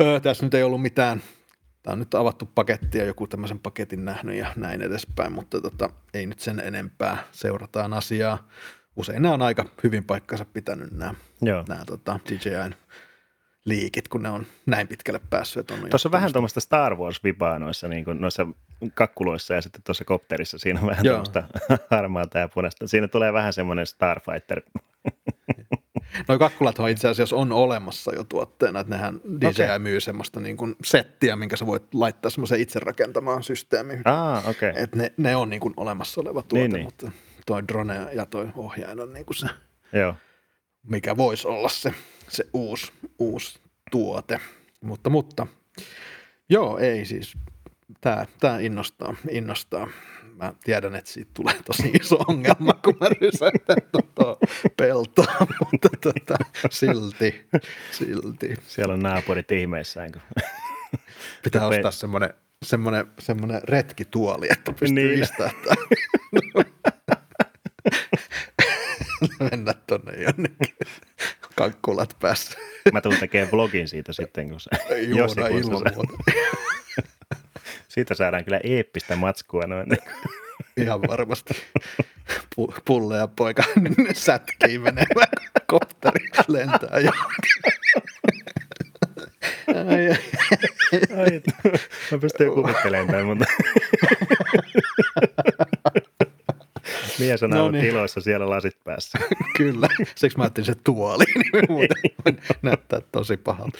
[0.00, 1.22] Öö, tässä nyt ei ollut mitään,
[1.82, 5.90] tämä on nyt avattu paketti ja joku tämmöisen paketin nähnyt ja näin edespäin, mutta tota,
[6.14, 7.16] ei nyt sen enempää.
[7.32, 8.48] Seurataan asiaa.
[8.96, 11.64] Usein nämä on aika hyvin paikkansa pitänyt nämä, Joo.
[11.68, 12.74] nämä tota, DJIn
[13.64, 15.70] liikit, kun ne on näin pitkälle päässyt.
[15.70, 18.46] On tuossa on vähän tuommoista Star Wars-vipaa noissa, niin kuin noissa
[18.94, 20.58] kakkuloissa ja sitten tuossa kopterissa.
[20.58, 21.42] Siinä on vähän tuommoista
[21.90, 22.88] harmaata ja punaista.
[22.88, 24.62] Siinä tulee vähän semmoinen Starfighter
[26.28, 29.78] Noin kakkulat itse asiassa on olemassa jo tuotteena, että nehän DJI okay.
[29.78, 34.02] myy semmoista niin kuin settiä, minkä sä voit laittaa semmoisen itse rakentamaan systeemiin.
[34.04, 34.72] Ah, okay.
[34.76, 36.84] Et ne, ne on niin kuin olemassa oleva tuote, niin, niin.
[36.84, 37.10] mutta
[37.46, 39.46] toi drone ja toi ohjain on niin kuin se,
[39.92, 40.14] Joo.
[40.82, 41.94] mikä voisi olla se,
[42.28, 43.58] se uusi, uusi
[43.90, 44.40] tuote.
[44.80, 45.46] Mutta, mutta
[46.48, 47.34] joo, ei siis,
[48.00, 49.88] tämä, tämä innostaa, innostaa
[50.36, 54.36] mä tiedän, että siitä tulee tosi iso ongelma, kun mä rysäytän tuota
[54.76, 56.36] peltoa, mutta tota,
[56.70, 57.46] silti,
[57.90, 58.54] silti.
[58.66, 60.12] Siellä on naapurit ihmeissään.
[60.12, 60.22] Kun...
[61.44, 65.22] Pitää ostaa semmoinen, semmoinen, semmoinen retkituoli, että pystyy niin.
[65.22, 65.50] istää
[69.50, 70.76] Mennä tonne jonnekin.
[71.56, 72.58] Kankkulat päässä.
[72.92, 74.70] Mä tulen tekemään vlogin siitä sitten, kun se
[75.00, 76.14] Juoda ilman muuta.
[77.94, 79.86] Siitä saadaan kyllä eeppistä matskua noin.
[80.82, 81.54] Ihan varmasti.
[82.84, 83.62] Pulle ja poika
[84.12, 85.24] sätkii menevä
[85.66, 87.10] kopteri lentää jo.
[89.88, 90.16] Ai, ai,
[91.18, 91.42] ai.
[92.12, 93.44] Mä pystyn kuvittelemaan tämän, mutta...
[97.18, 97.84] Mies on no niin.
[97.84, 99.18] tiloissa siellä lasit päässä.
[99.56, 103.78] Kyllä, siksi mä ajattelin se tuoli, niin muuten näyttää tosi pahalta.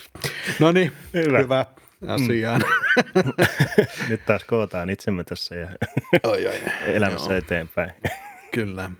[0.59, 1.39] No niin, hyvä.
[1.39, 1.65] hyvä
[2.09, 2.61] asiaan.
[4.09, 5.69] Nyt taas kootaan itsemme tässä ja
[6.23, 6.61] oi, oi.
[6.85, 7.37] elämässä Joo.
[7.37, 7.91] eteenpäin.
[8.53, 8.91] Kyllä.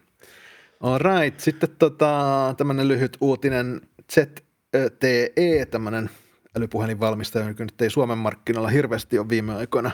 [0.82, 1.40] All right.
[1.40, 3.82] Sitten tota, tämmöinen lyhyt uutinen.
[4.12, 6.10] ZTE, tämmöinen
[6.58, 9.92] älypuhelinvalmistaja, joka nyt ei Suomen markkinoilla hirveästi ole viime aikoina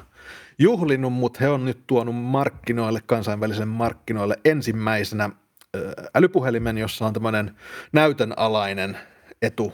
[0.60, 5.30] juhlinut, mutta he on nyt tuonut markkinoille, kansainvälisen markkinoille ensimmäisenä
[6.16, 7.56] älypuhelimen, jossa on tämmöinen
[7.92, 8.98] näytönalainen
[9.42, 9.74] etu,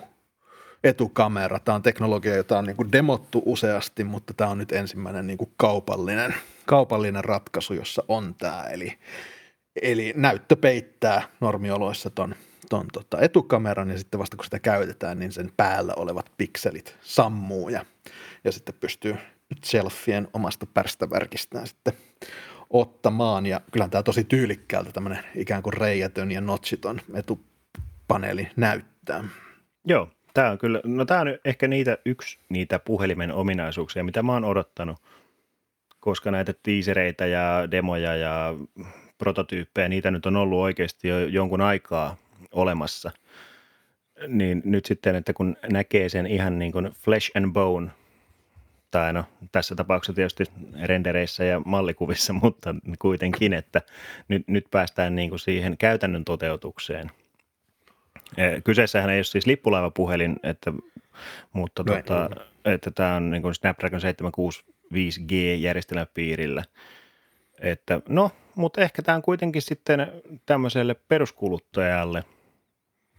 [0.87, 1.59] etukamera.
[1.59, 5.37] Tämä on teknologia, jota on niin kuin demottu useasti, mutta tämä on nyt ensimmäinen niin
[5.37, 6.35] kuin kaupallinen,
[6.65, 8.63] kaupallinen ratkaisu, jossa on tämä.
[8.63, 8.97] Eli,
[9.81, 12.35] eli näyttö peittää normioloissa ton,
[12.69, 17.69] ton tota etukameran ja sitten vasta kun sitä käytetään, niin sen päällä olevat pikselit sammuu
[17.69, 17.85] ja,
[18.43, 19.15] ja sitten pystyy
[19.63, 21.93] selfien omasta pärstävärkistään sitten
[22.69, 23.45] ottamaan.
[23.45, 29.23] Ja kyllähän tämä tosi tyylikkäältä tämmöinen ikään kuin reijätön ja notchiton etupaneeli näyttää.
[29.85, 34.33] Joo, tämä on kyllä, no tämä on ehkä niitä, yksi niitä puhelimen ominaisuuksia, mitä mä
[34.33, 34.97] oon odottanut,
[35.99, 38.53] koska näitä tiisereitä ja demoja ja
[39.17, 42.17] prototyyppejä, niitä nyt on ollut oikeasti jo jonkun aikaa
[42.51, 43.11] olemassa.
[44.27, 47.91] Niin nyt sitten, että kun näkee sen ihan niin kuin flesh and bone,
[48.91, 50.43] tai no tässä tapauksessa tietysti
[50.83, 53.81] rendereissä ja mallikuvissa, mutta kuitenkin, että
[54.27, 57.11] nyt, nyt päästään niin kuin siihen käytännön toteutukseen.
[58.37, 60.73] Eh, Kyseessähän ei ole siis lippulaivapuhelin, että,
[61.53, 62.29] mutta No tota,
[62.65, 66.63] että tämä on niin kuin Snapdragon 765G järjestelmäpiirillä.
[67.61, 70.07] Että no, mutta ehkä tämä on kuitenkin sitten
[70.45, 72.23] tämmöiselle peruskuluttajalle,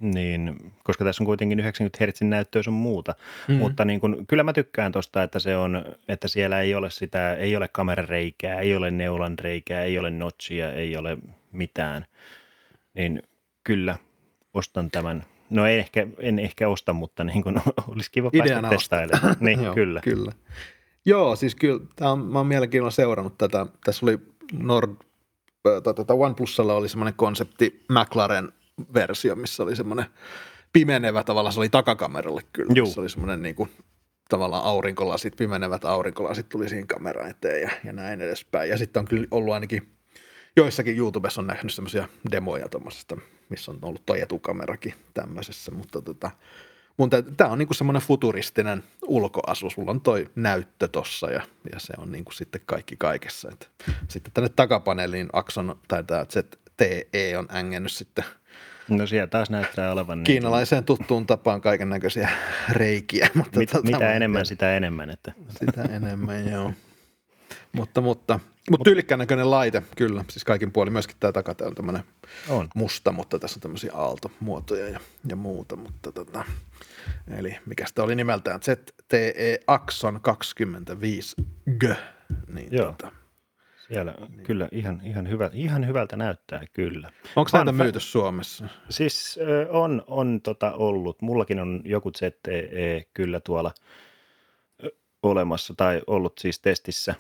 [0.00, 3.14] niin, koska tässä on kuitenkin 90 Hz näyttöä sun muuta,
[3.48, 3.54] Mm.
[3.54, 3.58] mm.
[3.58, 7.34] mutta niin kun, kyllä mä tykkään tosta, että se on, että siellä ei ole sitä,
[7.34, 11.18] ei ole kamerareikää, ei ole neulan reikää, ei ole notchia, ei ole
[11.52, 12.06] mitään,
[12.94, 13.22] niin
[13.64, 13.96] kyllä
[14.54, 15.24] ostan tämän.
[15.50, 17.60] No ei ehkä, en ehkä osta, mutta niin kun,
[17.94, 19.36] olisi kiva Ideana päästä testailemaan.
[19.46, 20.00] Niin, Joo, kyllä.
[20.00, 20.32] kyllä.
[21.04, 23.66] Joo, siis kyllä, tää on, mä oon mielenkiinnolla seurannut tätä.
[23.84, 24.18] Tässä oli
[24.52, 24.90] Nord,
[25.62, 30.06] tai tota OnePlusalla oli semmoinen konsepti McLaren-versio, missä oli semmoinen
[30.72, 32.86] pimenevä tavallaan, se oli takakameralla kyllä, Juu.
[32.86, 33.70] missä oli semmoinen niin kuin,
[34.28, 38.70] tavallaan aurinkolasit, pimenevät aurinkolasit tuli siihen kameraan eteen ja, ja näin edespäin.
[38.70, 39.97] Ja sitten on kyllä ollut ainakin
[40.56, 43.16] joissakin YouTubessa on nähnyt semmoisia demoja tuommoisesta,
[43.48, 46.30] missä on ollut toi etukamerakin tämmöisessä, mutta tota,
[46.96, 51.42] mun tämä on niinku semmoinen futuristinen ulkoasu, sulla on toi näyttö tossa ja,
[51.72, 53.48] ja se on niinku sitten kaikki kaikessa.
[53.52, 53.70] Et
[54.08, 58.24] sitten tänne takapaneeliin Axon tai tämä ZTE on ängennyt sitten
[58.88, 62.28] No siellä taas näyttää olevan niin, kiinalaiseen tuttuun tapaan kaiken näköisiä
[62.70, 63.30] reikiä.
[63.34, 65.10] Mutta mit, tota, mitä enemmän, sitä enemmän.
[65.10, 66.72] Että, sitä enemmän, joo.
[67.72, 68.40] Mutta, mutta,
[68.70, 70.24] mutta tyylikkään näköinen laite, kyllä.
[70.30, 72.02] Siis kaikin puolin myöskin tämä takata on tämmöinen
[72.48, 72.68] on.
[72.74, 75.76] musta, mutta tässä on tämmöisiä aaltomuotoja ja, ja muuta.
[75.76, 76.44] Mutta tota,
[77.36, 78.60] eli mikä sitä oli nimeltään?
[78.62, 81.94] ZTE Axon 25G.
[82.48, 82.86] Niin, Joo.
[82.86, 83.12] tota,
[83.88, 87.10] Siellä kyllä ihan, ihan, hyvä, ihan hyvältä näyttää kyllä.
[87.36, 88.68] onko näitä myyty Suomessa?
[88.90, 89.38] Siis
[89.70, 93.72] on, on tota ollut, mullakin on joku ZTE kyllä tuolla
[95.22, 97.14] olemassa tai ollut siis testissä,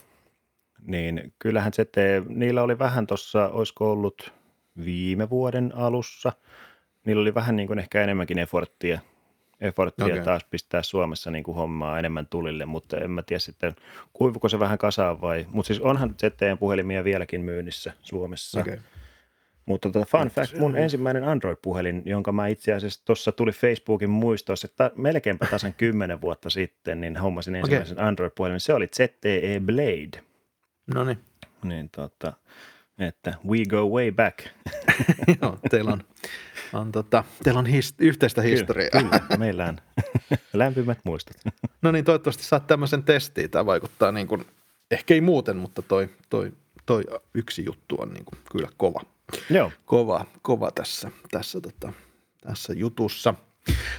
[0.86, 4.32] niin kyllähän ZTE, niillä oli vähän tuossa, olisiko ollut
[4.84, 6.32] viime vuoden alussa,
[7.04, 9.00] niillä oli vähän niin kuin ehkä enemmänkin efforttia
[9.60, 10.12] Okei.
[10.12, 10.24] okay.
[10.24, 13.76] taas pistää Suomessa niin kuin hommaa enemmän tulille, mutta en mä tiedä sitten,
[14.12, 18.60] kuivuko se vähän kasaan vai, mutta siis onhan ZTEn puhelimia vieläkin myynnissä Suomessa.
[18.60, 18.78] Okei.
[19.66, 24.68] Mutta tota, fun fact, mun ensimmäinen Android-puhelin, jonka mä itse asiassa tuossa tuli Facebookin muistoissa,
[24.70, 28.60] että melkeinpä tasan kymmenen vuotta sitten, niin hommasin ensimmäisen Android-puhelin.
[28.60, 30.28] Se oli ZTE Blade.
[30.94, 31.18] No niin,
[31.62, 32.32] Niin tota,
[32.98, 34.38] että we go way back.
[35.42, 36.04] joo, teillä on,
[36.72, 38.90] on tota, teillä on his, yhteistä historiaa.
[38.90, 39.78] Kyllä, kyllä, meillä on
[40.52, 41.36] lämpimät muistot.
[41.82, 43.50] No niin, toivottavasti saat tämmöisen testiin.
[43.50, 44.46] Tämä vaikuttaa niin kuin,
[44.90, 46.52] ehkä ei muuten, mutta toi, toi,
[46.86, 49.00] toi yksi juttu on niin kuin kyllä kova.
[49.50, 51.92] Joo, Kova, kova tässä, tässä, tota,
[52.40, 53.34] tässä jutussa.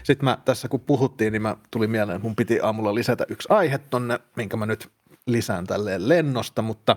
[0.04, 3.48] Sitten mä tässä kun puhuttiin, niin mä tuli mieleen, että mun piti aamulla lisätä yksi
[3.52, 4.90] aihe tonne, minkä mä nyt
[5.32, 6.96] lisään tälleen lennosta, mutta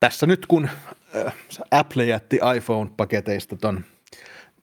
[0.00, 0.68] tässä nyt kun
[1.16, 1.34] äh,
[1.70, 3.84] Apple jätti iPhone-paketeista ton,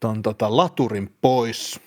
[0.00, 1.80] ton tota laturin pois,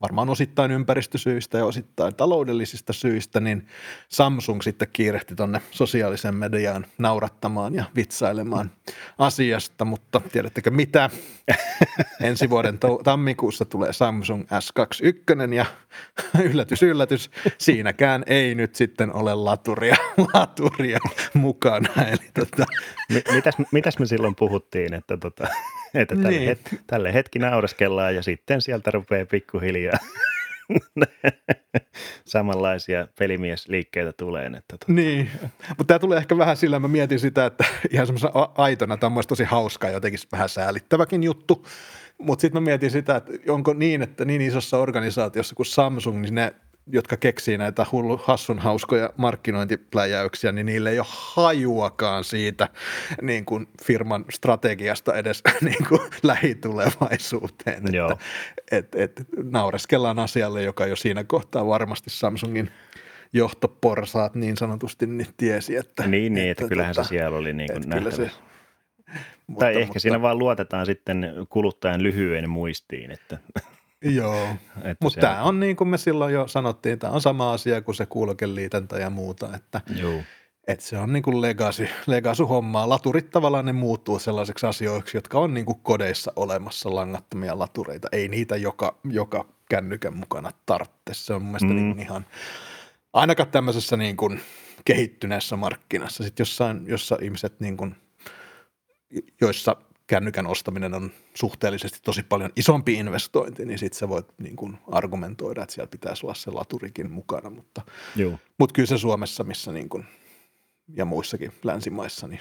[0.00, 3.66] varmaan osittain ympäristösyistä ja osittain taloudellisista syistä, niin
[4.08, 8.70] Samsung sitten kiirehti tuonne sosiaalisen mediaan naurattamaan ja vitsailemaan
[9.18, 11.10] asiasta, mutta tiedättekö mitä?
[12.20, 15.66] Ensi vuoden tammikuussa tulee Samsung S21 ja
[16.50, 19.96] yllätys, yllätys, siinäkään ei nyt sitten ole laturia,
[20.34, 20.98] laturia
[21.34, 21.88] mukana.
[22.06, 22.66] Eli tota,
[23.08, 25.48] Mi- mitäs, mitäs me silloin puhuttiin, että, tota,
[25.94, 26.48] että tälle, Niin.
[26.48, 29.98] het, tälle hetki naureskellaan ja sitten sieltä rupeaa pikkuhiljaa
[32.24, 34.46] Samanlaisia pelimiesliikkeitä tulee.
[34.46, 34.92] Että tota.
[34.92, 35.30] Niin,
[35.68, 39.22] mutta tämä tulee ehkä vähän sillä, mä mietin sitä, että ihan semmoisena aitona tämä on
[39.28, 41.66] tosi hauskaa jotenkin vähän säälittäväkin juttu,
[42.18, 46.34] mutta sitten mä mietin sitä, että onko niin, että niin isossa organisaatiossa kuin Samsung, niin
[46.34, 46.54] ne
[46.92, 52.68] jotka keksii näitä hullu, hassun hauskoja markkinointipläjäyksiä, niin niille ei ole hajuakaan siitä
[53.22, 57.82] niin kuin firman strategiasta edes niin kuin lähitulevaisuuteen.
[57.92, 58.10] Joo.
[58.10, 62.70] Että, et, et, naureskellaan asialle, joka jo siinä kohtaa varmasti Samsungin
[63.32, 66.06] johtoporsaat niin sanotusti niin tiesi, että...
[66.06, 68.24] Niin, niin että, että kyllähän tota, se siellä oli niin kuin nähtävissä.
[68.24, 68.30] Se,
[69.46, 73.38] mutta, tai ehkä mutta, siinä vaan luotetaan sitten kuluttajan lyhyen muistiin, että
[74.04, 74.46] Joo,
[75.00, 78.06] mutta tämä on niin kuin me silloin jo sanottiin, tämä on sama asia kuin se
[78.06, 80.20] kuulokeliitäntä ja muuta, että Joo.
[80.66, 82.88] että se on niin kuin legacy, legacy hommaa.
[82.88, 88.08] Laturit tavallaan ne muuttuu sellaiseksi asioiksi, jotka on niin kuin kodeissa olemassa langattomia latureita.
[88.12, 91.12] Ei niitä joka, joka kännykän mukana tarvitse.
[91.12, 91.74] Se on mun mielestä mm.
[91.74, 92.26] niin ihan,
[93.12, 94.40] ainakaan tämmöisessä niin kuin
[94.84, 96.24] kehittyneessä markkinassa.
[96.24, 97.96] Sitten jossain, jossa ihmiset niin kuin,
[99.40, 99.76] joissa–
[100.10, 105.62] kännykän ostaminen on suhteellisesti tosi paljon isompi investointi, niin sitten sä voit niin kuin argumentoida,
[105.62, 107.82] että siellä pitäisi olla se laturikin mukana, mutta,
[108.58, 110.04] mutta kyllä se Suomessa missä niin kuin,
[110.96, 112.40] ja muissakin länsimaissa niin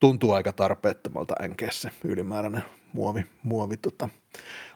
[0.00, 4.08] tuntuu aika tarpeettomalta änkeä se ylimääräinen muovi, muovi tota,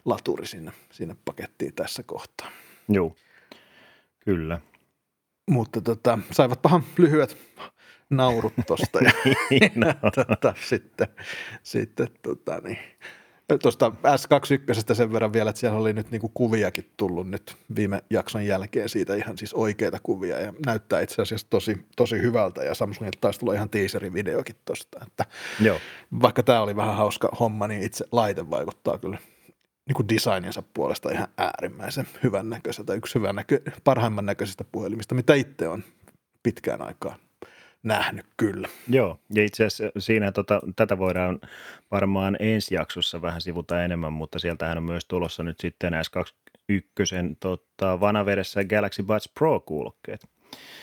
[0.05, 2.51] laturi sinne, sinne pakettiin tässä kohtaa.
[2.89, 3.17] Joo,
[4.25, 4.61] kyllä.
[5.51, 7.39] Mutta tota, saivatpahan lyhyet
[8.11, 8.99] naurut tuosta.
[9.05, 9.13] Ja,
[9.51, 9.95] niin, no.
[10.03, 11.09] tota, sitten,
[11.63, 12.79] sitten tota, niin.
[13.63, 18.47] Tuosta S21 sen verran vielä, että siellä oli nyt niinku kuviakin tullut nyt viime jakson
[18.47, 23.19] jälkeen siitä ihan siis oikeita kuvia ja näyttää itse asiassa tosi, tosi hyvältä ja Samsungilta
[23.21, 25.25] taisi tulla ihan teaserivideokin tuosta, että
[25.61, 25.79] Joo.
[26.23, 29.19] vaikka tämä oli vähän hauska homma, niin itse laite vaikuttaa kyllä
[29.87, 35.35] niin kuin designinsa puolesta ihan äärimmäisen hyvän näköiseltä, yksi hyvän näkö, parhaimman näköisistä puhelimista, mitä
[35.35, 35.85] itse on
[36.43, 37.17] pitkään aikaan
[37.85, 38.69] nähnyt kyllä.
[38.89, 41.41] Joo, ja itse asiassa siinä tota, tätä voidaan
[41.91, 46.77] varmaan ensi jaksossa vähän sivuta enemmän, mutta sieltähän on myös tulossa nyt sitten S21
[47.41, 50.29] tota, vanavedessä Galaxy Buds Pro-kuulokkeet.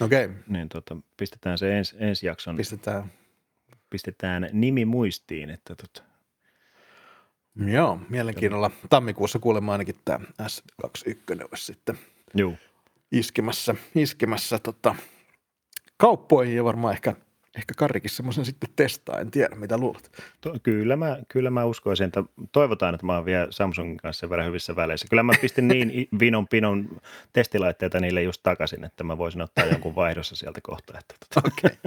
[0.01, 0.25] Okei.
[0.25, 0.37] Okay.
[0.47, 2.57] Niin tota, pistetään se ens, ensi jakson.
[2.57, 3.11] Pistetään.
[3.89, 6.11] Pistetään nimi muistiin, että tota,
[7.55, 8.71] Joo, mielenkiinnolla.
[8.89, 11.99] Tammikuussa kuulemma ainakin tämä S21 olisi sitten
[12.33, 12.53] Joo.
[13.11, 14.95] iskemässä, iskemässä tota,
[16.01, 17.15] kauppoihin ja varmaan ehkä,
[17.57, 20.11] ehkä Karrikin semmoisen sitten testaa, en tiedä, mitä luulet.
[20.41, 24.29] To, kyllä, mä, kyllä mä uskoisin, että toivotaan, että mä oon vielä Samsungin kanssa sen
[24.29, 25.07] verran hyvissä väleissä.
[25.09, 27.01] Kyllä mä pistin niin vinon pinon
[27.33, 30.93] testilaitteita niille just takaisin, että mä voisin ottaa jonkun vaihdossa sieltä kohta.
[30.99, 31.47] Että tota.
[31.47, 31.77] Okay.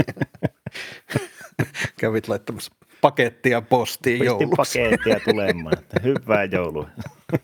[2.00, 4.78] Kävit laittamassa pakettia postiin Pistin jouluksi.
[4.78, 5.76] pakettia tulemaan.
[6.02, 6.88] Hyvää joulua.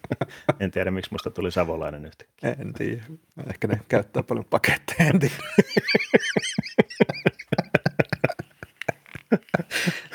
[0.61, 2.57] en tiedä, miksi musta tuli savolainen yhtäkkiä.
[2.61, 3.03] En tiedä.
[3.47, 5.35] Ehkä ne käyttää paljon paketteja, en tiedä.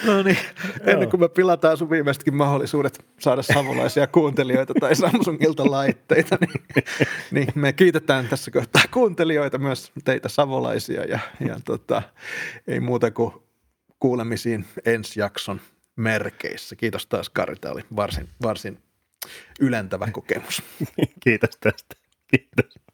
[0.06, 0.38] No niin,
[0.86, 6.86] ennen kuin me pilataan sun viimeisetkin mahdollisuudet saada savolaisia kuuntelijoita tai Samsungilta laitteita, niin,
[7.32, 12.02] niin me kiitetään tässä kohtaa kuuntelijoita, myös teitä savolaisia ja, ja tota,
[12.68, 13.34] ei muuta kuin
[14.00, 15.62] kuulemisiin ensi jakson
[15.96, 16.76] merkeissä.
[16.76, 18.80] Kiitos taas Kari, tämä oli varsin, varsin
[19.60, 20.64] ylentävä kokemus.
[21.24, 21.96] Kiitos tästä.
[22.28, 22.84] Kiitos.